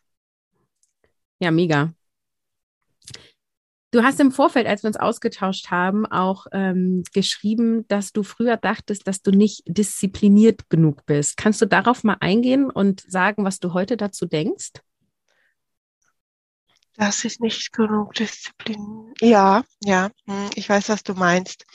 Ja, 1.40 1.52
mega. 1.52 1.94
Du 3.92 4.04
hast 4.04 4.22
im 4.22 4.32
Vorfeld, 4.32 4.68
als 4.68 4.84
wir 4.84 4.88
uns 4.88 4.96
ausgetauscht 4.96 5.70
haben, 5.70 6.06
auch 6.06 6.48
ähm, 6.54 7.04
geschrieben, 7.14 7.86
dass 7.90 8.14
du 8.14 8.24
früher 8.24 8.56
dachtest, 8.56 9.06
dass 9.06 9.22
du 9.22 9.32
nicht 9.32 9.64
diszipliniert 9.68 10.70
genug 10.70 11.06
bist. 11.06 11.36
Kannst 11.36 11.62
du 11.62 11.66
darauf 11.66 12.06
mal 12.06 12.16
eingehen 12.22 12.70
und 12.70 13.02
sagen, 13.02 13.44
was 13.44 13.60
du 13.60 13.74
heute 13.74 13.98
dazu 13.98 14.26
denkst? 14.26 14.72
Das 16.96 17.26
ist 17.26 17.42
nicht 17.42 17.74
genug 17.74 18.14
Disziplin. 18.14 19.14
Ja, 19.20 19.64
ja, 19.84 20.10
hm, 20.26 20.50
ich 20.56 20.70
weiß, 20.70 20.88
was 20.88 21.04
du 21.04 21.14
meinst. 21.14 21.66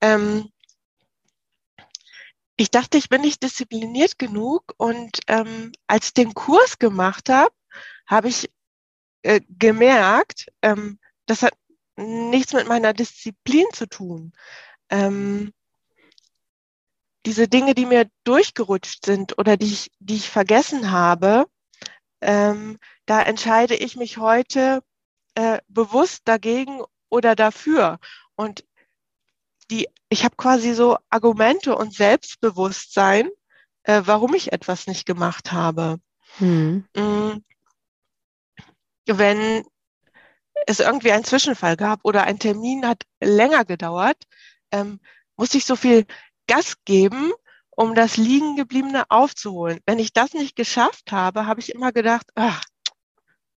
Ähm, 0.00 0.48
ich 2.56 2.70
dachte, 2.70 2.96
ich 2.96 3.10
bin 3.10 3.20
nicht 3.20 3.42
diszipliniert 3.42 4.18
genug 4.18 4.72
und 4.78 5.18
ähm, 5.26 5.72
als 5.86 6.06
ich 6.06 6.14
den 6.14 6.32
Kurs 6.32 6.78
gemacht 6.78 7.28
habe, 7.28 7.52
habe 8.06 8.28
ich 8.28 8.50
äh, 9.22 9.42
gemerkt, 9.58 10.46
ähm, 10.62 10.98
das 11.26 11.42
hat 11.42 11.52
nichts 11.96 12.52
mit 12.52 12.68
meiner 12.68 12.92
Disziplin 12.92 13.66
zu 13.72 13.86
tun. 13.88 14.32
Ähm, 14.90 15.52
diese 17.24 17.48
Dinge, 17.48 17.74
die 17.74 17.86
mir 17.86 18.08
durchgerutscht 18.24 19.04
sind 19.04 19.38
oder 19.38 19.56
die 19.56 19.72
ich, 19.72 19.90
die 19.98 20.16
ich 20.16 20.30
vergessen 20.30 20.92
habe, 20.92 21.46
ähm, 22.20 22.78
da 23.04 23.22
entscheide 23.22 23.74
ich 23.74 23.96
mich 23.96 24.18
heute 24.18 24.82
äh, 25.34 25.58
bewusst 25.68 26.22
dagegen 26.24 26.82
oder 27.08 27.34
dafür. 27.34 27.98
Und 28.36 28.64
die, 29.70 29.88
ich 30.08 30.24
habe 30.24 30.36
quasi 30.36 30.72
so 30.72 30.98
Argumente 31.10 31.76
und 31.76 31.92
Selbstbewusstsein, 31.92 33.28
äh, 33.82 34.02
warum 34.04 34.34
ich 34.34 34.52
etwas 34.52 34.86
nicht 34.86 35.06
gemacht 35.06 35.52
habe. 35.52 35.98
Hm. 36.38 36.86
Mm. 36.96 37.42
Wenn 39.06 39.64
es 40.66 40.80
irgendwie 40.80 41.12
einen 41.12 41.24
Zwischenfall 41.24 41.76
gab 41.76 42.00
oder 42.02 42.24
ein 42.24 42.38
Termin 42.38 42.86
hat 42.86 43.04
länger 43.20 43.64
gedauert, 43.64 44.18
ähm, 44.72 45.00
muss 45.36 45.54
ich 45.54 45.64
so 45.64 45.76
viel 45.76 46.04
Gas 46.46 46.76
geben, 46.84 47.32
um 47.70 47.94
das 47.94 48.16
Liegengebliebene 48.16 49.04
aufzuholen. 49.10 49.80
Wenn 49.86 49.98
ich 49.98 50.12
das 50.12 50.34
nicht 50.34 50.56
geschafft 50.56 51.12
habe, 51.12 51.46
habe 51.46 51.60
ich 51.60 51.74
immer 51.74 51.92
gedacht, 51.92 52.26
ach, 52.34 52.62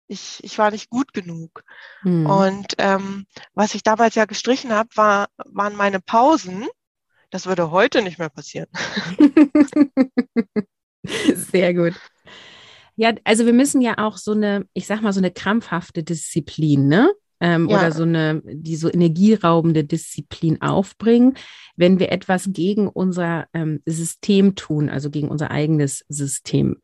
ich, 0.08 0.44
ich 0.44 0.58
war 0.58 0.72
nicht 0.72 0.90
gut 0.90 1.14
genug. 1.14 1.64
Hm. 2.02 2.26
Und 2.26 2.76
ähm, 2.78 3.26
was 3.54 3.76
ich 3.76 3.84
damals 3.84 4.16
ja 4.16 4.26
gestrichen 4.26 4.72
habe, 4.74 4.90
war, 4.96 5.28
waren 5.38 5.76
meine 5.76 6.00
Pausen. 6.00 6.68
Das 7.30 7.46
würde 7.46 7.72
heute 7.72 8.02
nicht 8.02 8.18
mehr 8.18 8.30
passieren. 8.30 8.68
Sehr 11.04 11.74
gut. 11.74 11.94
Ja, 13.00 13.14
also 13.24 13.46
wir 13.46 13.54
müssen 13.54 13.80
ja 13.80 13.98
auch 13.98 14.18
so 14.18 14.34
eine, 14.34 14.66
ich 14.74 14.86
sag 14.86 15.02
mal, 15.02 15.14
so 15.14 15.22
eine 15.22 15.32
krampfhafte 15.32 16.04
Disziplin, 16.04 16.90
ne? 16.90 17.10
Ähm, 17.40 17.70
ja. 17.70 17.78
Oder 17.78 17.94
so 17.94 18.04
eine, 18.04 18.42
die 18.44 18.76
so 18.76 18.92
energieraubende 18.92 19.86
Disziplin 19.86 20.62
aufbringen, 20.62 21.36
wenn 21.78 21.98
wir 22.00 22.12
etwas 22.12 22.50
gegen 22.52 22.90
unser 22.90 23.48
ähm, 23.54 23.82
System 23.86 24.56
tun, 24.56 24.90
also 24.90 25.10
gegen 25.10 25.30
unser 25.30 25.50
eigenes 25.50 26.04
System. 26.10 26.82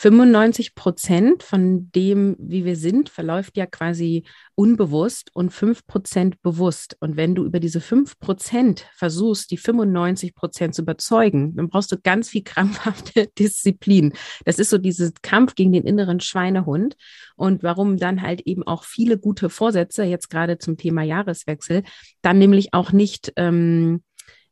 95 0.00 0.76
Prozent 0.76 1.42
von 1.42 1.90
dem, 1.90 2.36
wie 2.38 2.64
wir 2.64 2.76
sind, 2.76 3.08
verläuft 3.08 3.56
ja 3.56 3.66
quasi 3.66 4.22
unbewusst 4.54 5.30
und 5.34 5.50
5 5.50 5.88
Prozent 5.88 6.40
bewusst. 6.40 6.96
Und 7.00 7.16
wenn 7.16 7.34
du 7.34 7.44
über 7.44 7.58
diese 7.58 7.80
5 7.80 8.20
Prozent 8.20 8.86
versuchst, 8.94 9.50
die 9.50 9.56
95 9.56 10.36
Prozent 10.36 10.76
zu 10.76 10.82
überzeugen, 10.82 11.56
dann 11.56 11.68
brauchst 11.68 11.90
du 11.90 11.96
ganz 12.00 12.28
viel 12.28 12.44
krampfhafte 12.44 13.26
Disziplin. 13.38 14.12
Das 14.44 14.60
ist 14.60 14.70
so 14.70 14.78
dieses 14.78 15.14
Kampf 15.20 15.56
gegen 15.56 15.72
den 15.72 15.84
inneren 15.84 16.20
Schweinehund 16.20 16.96
und 17.34 17.64
warum 17.64 17.96
dann 17.96 18.22
halt 18.22 18.42
eben 18.42 18.62
auch 18.62 18.84
viele 18.84 19.18
gute 19.18 19.50
Vorsätze, 19.50 20.04
jetzt 20.04 20.30
gerade 20.30 20.58
zum 20.58 20.76
Thema 20.76 21.02
Jahreswechsel, 21.02 21.82
dann 22.22 22.38
nämlich 22.38 22.72
auch 22.72 22.92
nicht 22.92 23.32
ähm, 23.34 24.04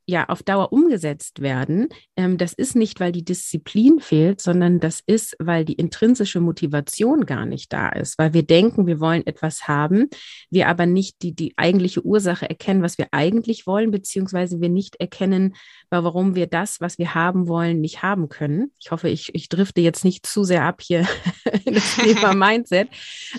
ja 0.06 0.28
auf 0.28 0.42
Dauer 0.42 0.72
umgesetzt 0.72 1.40
werden, 1.40 1.88
ähm, 2.16 2.38
das 2.38 2.52
ist 2.52 2.76
nicht, 2.76 3.00
weil 3.00 3.12
die 3.12 3.24
Disziplin 3.24 4.00
fehlt, 4.00 4.40
sondern 4.40 4.80
das 4.80 5.02
ist, 5.04 5.36
weil 5.38 5.64
die 5.64 5.74
intrinsische 5.74 6.40
Motivation 6.40 7.26
gar 7.26 7.44
nicht 7.44 7.72
da 7.72 7.88
ist, 7.88 8.18
weil 8.18 8.32
wir 8.32 8.44
denken, 8.44 8.86
wir 8.86 9.00
wollen 9.00 9.26
etwas 9.26 9.66
haben, 9.68 10.08
wir 10.48 10.68
aber 10.68 10.86
nicht 10.86 11.22
die, 11.22 11.34
die 11.34 11.52
eigentliche 11.56 12.04
Ursache 12.04 12.48
erkennen, 12.48 12.82
was 12.82 12.98
wir 12.98 13.08
eigentlich 13.10 13.66
wollen, 13.66 13.90
beziehungsweise 13.90 14.60
wir 14.60 14.68
nicht 14.68 14.96
erkennen, 14.96 15.56
warum 15.90 16.34
wir 16.34 16.46
das, 16.46 16.80
was 16.80 16.98
wir 16.98 17.14
haben 17.14 17.48
wollen, 17.48 17.80
nicht 17.80 18.02
haben 18.02 18.28
können. 18.28 18.72
Ich 18.78 18.92
hoffe, 18.92 19.08
ich, 19.08 19.34
ich 19.34 19.48
drifte 19.48 19.80
jetzt 19.80 20.04
nicht 20.04 20.24
zu 20.24 20.44
sehr 20.44 20.64
ab 20.64 20.80
hier 20.80 21.06
in 21.64 21.74
das 21.74 21.96
Thema 21.96 22.34
Mindset, 22.46 22.88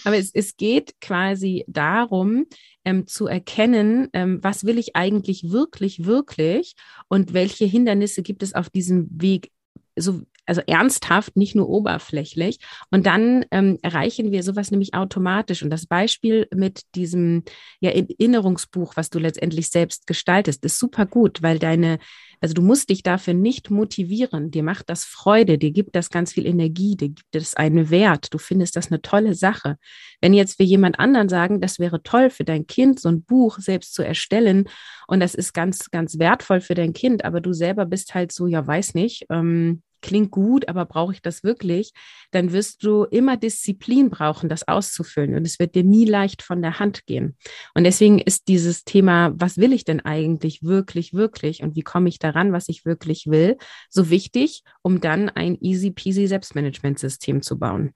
aber 0.03 0.17
es, 0.17 0.31
es 0.33 0.57
geht 0.57 0.99
quasi 0.99 1.63
darum, 1.67 2.45
ähm, 2.87 3.05
zu 3.05 3.27
erkennen, 3.27 4.07
ähm, 4.13 4.39
was 4.41 4.63
will 4.63 4.77
ich 4.77 4.95
eigentlich 4.95 5.51
wirklich, 5.51 6.05
wirklich 6.05 6.73
und 7.09 7.33
welche 7.33 7.65
Hindernisse 7.65 8.23
gibt 8.23 8.43
es 8.43 8.55
auf 8.55 8.69
diesem 8.69 9.09
Weg, 9.11 9.51
so 9.97 10.21
also 10.47 10.61
ernsthaft, 10.65 11.35
nicht 11.35 11.55
nur 11.55 11.69
oberflächlich. 11.69 12.59
Und 12.89 13.05
dann 13.05 13.45
ähm, 13.51 13.77
erreichen 13.81 14.31
wir 14.31 14.43
sowas 14.43 14.71
nämlich 14.71 14.93
automatisch. 14.93 15.61
Und 15.61 15.69
das 15.69 15.85
Beispiel 15.85 16.47
mit 16.53 16.83
diesem 16.95 17.43
ja, 17.79 17.91
Erinnerungsbuch, 17.91 18.95
was 18.95 19.09
du 19.09 19.19
letztendlich 19.19 19.69
selbst 19.69 20.07
gestaltest, 20.07 20.63
ist 20.63 20.79
super 20.79 21.05
gut, 21.05 21.41
weil 21.41 21.59
deine, 21.59 21.99
also 22.39 22.53
du 22.53 22.61
musst 22.61 22.89
dich 22.89 23.03
dafür 23.03 23.33
nicht 23.33 23.69
motivieren. 23.69 24.49
Dir 24.51 24.63
macht 24.63 24.89
das 24.89 25.03
Freude, 25.03 25.57
dir 25.57 25.71
gibt 25.71 25.95
das 25.95 26.09
ganz 26.09 26.33
viel 26.33 26.45
Energie, 26.45 26.95
dir 26.95 27.09
gibt 27.09 27.35
es 27.35 27.55
einen 27.55 27.89
Wert. 27.89 28.33
Du 28.33 28.37
findest 28.37 28.75
das 28.75 28.89
eine 28.89 29.01
tolle 29.01 29.33
Sache. 29.33 29.77
Wenn 30.21 30.33
jetzt 30.33 30.59
wir 30.59 30.65
jemand 30.65 30.99
anderen 30.99 31.29
sagen, 31.29 31.59
das 31.61 31.77
wäre 31.77 32.01
toll 32.03 32.29
für 32.29 32.45
dein 32.45 32.67
Kind, 32.67 32.99
so 32.99 33.09
ein 33.09 33.23
Buch 33.23 33.59
selbst 33.59 33.93
zu 33.93 34.01
erstellen 34.01 34.69
und 35.07 35.19
das 35.19 35.35
ist 35.35 35.53
ganz, 35.53 35.91
ganz 35.91 36.19
wertvoll 36.19 36.61
für 36.61 36.75
dein 36.75 36.93
Kind, 36.93 37.25
aber 37.25 37.41
du 37.41 37.53
selber 37.53 37.85
bist 37.85 38.15
halt 38.15 38.31
so, 38.31 38.47
ja, 38.47 38.65
weiß 38.65 38.93
nicht, 38.93 39.25
ähm, 39.29 39.81
klingt 40.01 40.31
gut, 40.31 40.67
aber 40.67 40.85
brauche 40.85 41.13
ich 41.13 41.21
das 41.21 41.43
wirklich? 41.43 41.93
Dann 42.31 42.51
wirst 42.51 42.83
du 42.83 43.03
immer 43.03 43.37
Disziplin 43.37 44.09
brauchen, 44.09 44.49
das 44.49 44.67
auszufüllen. 44.67 45.35
Und 45.35 45.45
es 45.45 45.59
wird 45.59 45.75
dir 45.75 45.83
nie 45.83 46.05
leicht 46.05 46.41
von 46.41 46.61
der 46.61 46.79
Hand 46.79 47.05
gehen. 47.05 47.37
Und 47.73 47.83
deswegen 47.83 48.19
ist 48.19 48.47
dieses 48.47 48.83
Thema, 48.83 49.31
was 49.35 49.57
will 49.57 49.73
ich 49.73 49.85
denn 49.85 49.99
eigentlich 50.01 50.63
wirklich, 50.63 51.13
wirklich? 51.13 51.63
Und 51.63 51.75
wie 51.75 51.83
komme 51.83 52.09
ich 52.09 52.19
daran, 52.19 52.53
was 52.53 52.69
ich 52.69 52.85
wirklich 52.85 53.27
will, 53.27 53.57
so 53.89 54.09
wichtig, 54.09 54.63
um 54.81 55.01
dann 55.01 55.29
ein 55.29 55.55
easy 55.61 55.91
peasy 55.91 56.27
Selbstmanagementsystem 56.27 57.41
zu 57.41 57.57
bauen. 57.57 57.93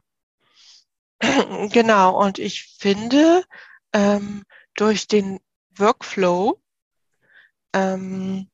Genau. 1.72 2.20
Und 2.20 2.40
ich 2.40 2.76
finde, 2.80 3.44
ähm, 3.94 4.44
durch 4.76 5.08
den 5.08 5.40
Workflow 5.78 6.60
ähm, 7.74 8.50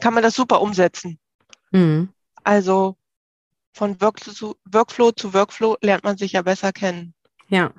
kann 0.00 0.14
man 0.14 0.22
das 0.22 0.34
super 0.34 0.60
umsetzen. 0.60 1.18
Mhm. 1.72 2.10
Also 2.44 2.96
von 3.72 4.00
Work 4.00 4.20
zu, 4.20 4.56
Workflow 4.64 5.12
zu 5.12 5.34
Workflow 5.34 5.76
lernt 5.80 6.04
man 6.04 6.16
sich 6.16 6.32
ja 6.32 6.42
besser 6.42 6.72
kennen. 6.72 7.14
Ja. 7.48 7.72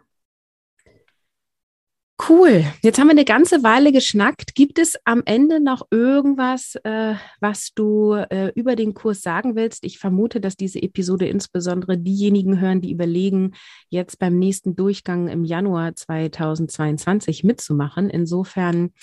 Cool. 2.29 2.63
Jetzt 2.81 2.99
haben 2.99 3.07
wir 3.07 3.11
eine 3.11 3.25
ganze 3.25 3.63
Weile 3.63 3.91
geschnackt. 3.91 4.55
Gibt 4.55 4.79
es 4.79 4.97
am 5.03 5.23
Ende 5.25 5.59
noch 5.59 5.87
irgendwas, 5.91 6.75
äh, 6.83 7.15
was 7.41 7.73
du 7.73 8.13
äh, 8.13 8.51
über 8.55 8.75
den 8.75 8.93
Kurs 8.93 9.21
sagen 9.21 9.55
willst? 9.55 9.83
Ich 9.83 9.99
vermute, 9.99 10.39
dass 10.39 10.55
diese 10.55 10.81
Episode 10.81 11.27
insbesondere 11.27 11.97
diejenigen 11.97 12.61
hören, 12.61 12.81
die 12.81 12.91
überlegen, 12.91 13.55
jetzt 13.89 14.19
beim 14.19 14.37
nächsten 14.39 14.75
Durchgang 14.75 15.27
im 15.27 15.43
Januar 15.43 15.95
2022 15.95 17.43
mitzumachen. 17.43 18.09
Insofern 18.09 18.93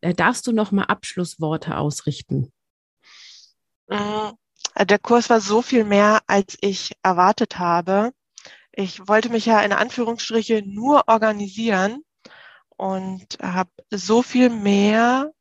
äh, 0.00 0.14
darfst 0.14 0.46
du 0.46 0.52
noch 0.52 0.70
mal 0.70 0.84
Abschlussworte 0.84 1.76
ausrichten. 1.76 2.52
Mm, 3.90 4.30
der 4.78 4.98
Kurs 4.98 5.28
war 5.30 5.40
so 5.40 5.62
viel 5.62 5.84
mehr, 5.84 6.20
als 6.26 6.56
ich 6.60 6.92
erwartet 7.02 7.58
habe. 7.58 8.12
Ich 8.72 9.08
wollte 9.08 9.30
mich 9.30 9.46
ja 9.46 9.60
in 9.60 9.72
Anführungsstriche 9.72 10.62
nur 10.64 11.08
organisieren 11.08 12.04
und 12.76 13.38
habe 13.42 13.70
so 13.90 14.22
viel 14.22 14.48
mehr 14.48 15.32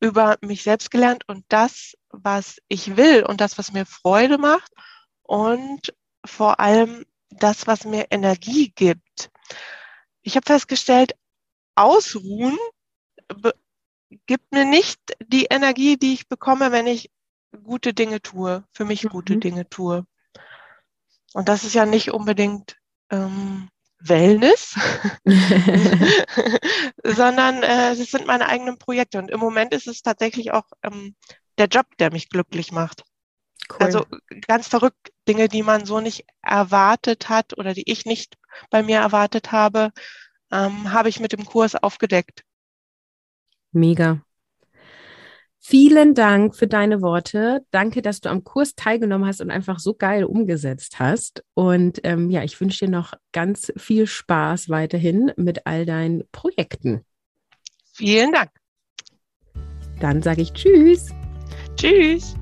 über 0.00 0.36
mich 0.42 0.62
selbst 0.62 0.90
gelernt 0.90 1.24
und 1.28 1.44
das, 1.48 1.94
was 2.10 2.58
ich 2.68 2.96
will 2.96 3.24
und 3.24 3.40
das, 3.40 3.56
was 3.56 3.72
mir 3.72 3.86
Freude 3.86 4.36
macht 4.36 4.72
und 5.22 5.94
vor 6.24 6.60
allem 6.60 7.04
das, 7.30 7.66
was 7.66 7.84
mir 7.84 8.06
Energie 8.10 8.72
gibt. 8.74 9.30
Ich 10.22 10.36
habe 10.36 10.46
festgestellt, 10.46 11.12
Ausruhen 11.76 12.58
gibt 14.26 14.52
mir 14.52 14.64
nicht 14.64 15.00
die 15.20 15.46
Energie, 15.46 15.96
die 15.96 16.14
ich 16.14 16.28
bekomme, 16.28 16.72
wenn 16.72 16.86
ich 16.86 17.10
gute 17.56 17.94
Dinge 17.94 18.20
tue, 18.22 18.64
für 18.72 18.84
mich 18.84 19.04
mhm. 19.04 19.08
gute 19.08 19.36
Dinge 19.36 19.68
tue. 19.68 20.06
Und 21.34 21.48
das 21.48 21.64
ist 21.64 21.74
ja 21.74 21.86
nicht 21.86 22.12
unbedingt 22.12 22.76
ähm, 23.10 23.68
Wellness, 23.98 24.74
sondern 27.04 27.62
äh, 27.62 27.92
es 27.92 28.10
sind 28.10 28.26
meine 28.26 28.48
eigenen 28.48 28.78
Projekte. 28.78 29.18
Und 29.18 29.30
im 29.30 29.40
Moment 29.40 29.74
ist 29.74 29.86
es 29.86 30.02
tatsächlich 30.02 30.52
auch 30.52 30.64
ähm, 30.82 31.14
der 31.58 31.66
Job, 31.66 31.86
der 31.98 32.12
mich 32.12 32.28
glücklich 32.28 32.72
macht. 32.72 33.04
Cool. 33.70 33.78
Also 33.80 34.06
ganz 34.46 34.68
verrückt, 34.68 35.12
Dinge, 35.26 35.48
die 35.48 35.62
man 35.62 35.86
so 35.86 36.00
nicht 36.00 36.24
erwartet 36.42 37.28
hat 37.28 37.58
oder 37.58 37.74
die 37.74 37.90
ich 37.90 38.04
nicht 38.04 38.36
bei 38.70 38.82
mir 38.82 38.98
erwartet 38.98 39.50
habe, 39.50 39.90
ähm, 40.52 40.92
habe 40.92 41.08
ich 41.08 41.18
mit 41.18 41.32
dem 41.32 41.44
Kurs 41.44 41.74
aufgedeckt. 41.74 42.44
Mega. 43.72 44.22
Vielen 45.68 46.14
Dank 46.14 46.54
für 46.54 46.68
deine 46.68 47.02
Worte. 47.02 47.66
Danke, 47.72 48.00
dass 48.00 48.20
du 48.20 48.30
am 48.30 48.44
Kurs 48.44 48.76
teilgenommen 48.76 49.26
hast 49.26 49.40
und 49.40 49.50
einfach 49.50 49.80
so 49.80 49.94
geil 49.94 50.22
umgesetzt 50.22 51.00
hast. 51.00 51.42
Und 51.54 51.98
ähm, 52.04 52.30
ja, 52.30 52.44
ich 52.44 52.60
wünsche 52.60 52.84
dir 52.84 52.90
noch 52.92 53.14
ganz 53.32 53.72
viel 53.76 54.06
Spaß 54.06 54.68
weiterhin 54.68 55.32
mit 55.34 55.66
all 55.66 55.84
deinen 55.84 56.22
Projekten. 56.30 57.00
Vielen 57.92 58.30
Dank. 58.30 58.50
Dann 59.98 60.22
sage 60.22 60.42
ich 60.42 60.52
Tschüss. 60.52 61.08
Tschüss. 61.74 62.36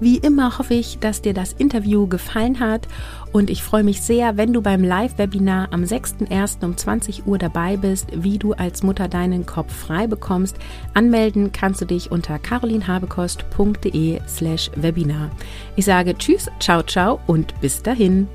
Wie 0.00 0.18
immer 0.18 0.58
hoffe 0.58 0.74
ich, 0.74 0.98
dass 0.98 1.22
dir 1.22 1.32
das 1.32 1.54
Interview 1.54 2.06
gefallen 2.06 2.60
hat 2.60 2.86
und 3.32 3.50
ich 3.50 3.62
freue 3.62 3.84
mich 3.84 4.00
sehr, 4.00 4.36
wenn 4.36 4.52
du 4.52 4.62
beim 4.62 4.82
Live-Webinar 4.82 5.68
am 5.72 5.82
6.1. 5.82 6.64
um 6.64 6.76
20 6.76 7.26
Uhr 7.26 7.38
dabei 7.38 7.76
bist, 7.76 8.08
wie 8.14 8.38
du 8.38 8.52
als 8.52 8.82
Mutter 8.82 9.08
deinen 9.08 9.46
Kopf 9.46 9.72
frei 9.72 10.06
bekommst. 10.06 10.56
Anmelden 10.94 11.52
kannst 11.52 11.80
du 11.80 11.84
dich 11.84 12.10
unter 12.10 12.38
carolinhabekost.de 12.38 14.20
slash 14.26 14.70
Webinar. 14.76 15.30
Ich 15.76 15.84
sage 15.84 16.16
Tschüss, 16.16 16.48
ciao, 16.58 16.82
ciao 16.82 17.20
und 17.26 17.60
bis 17.60 17.82
dahin. 17.82 18.28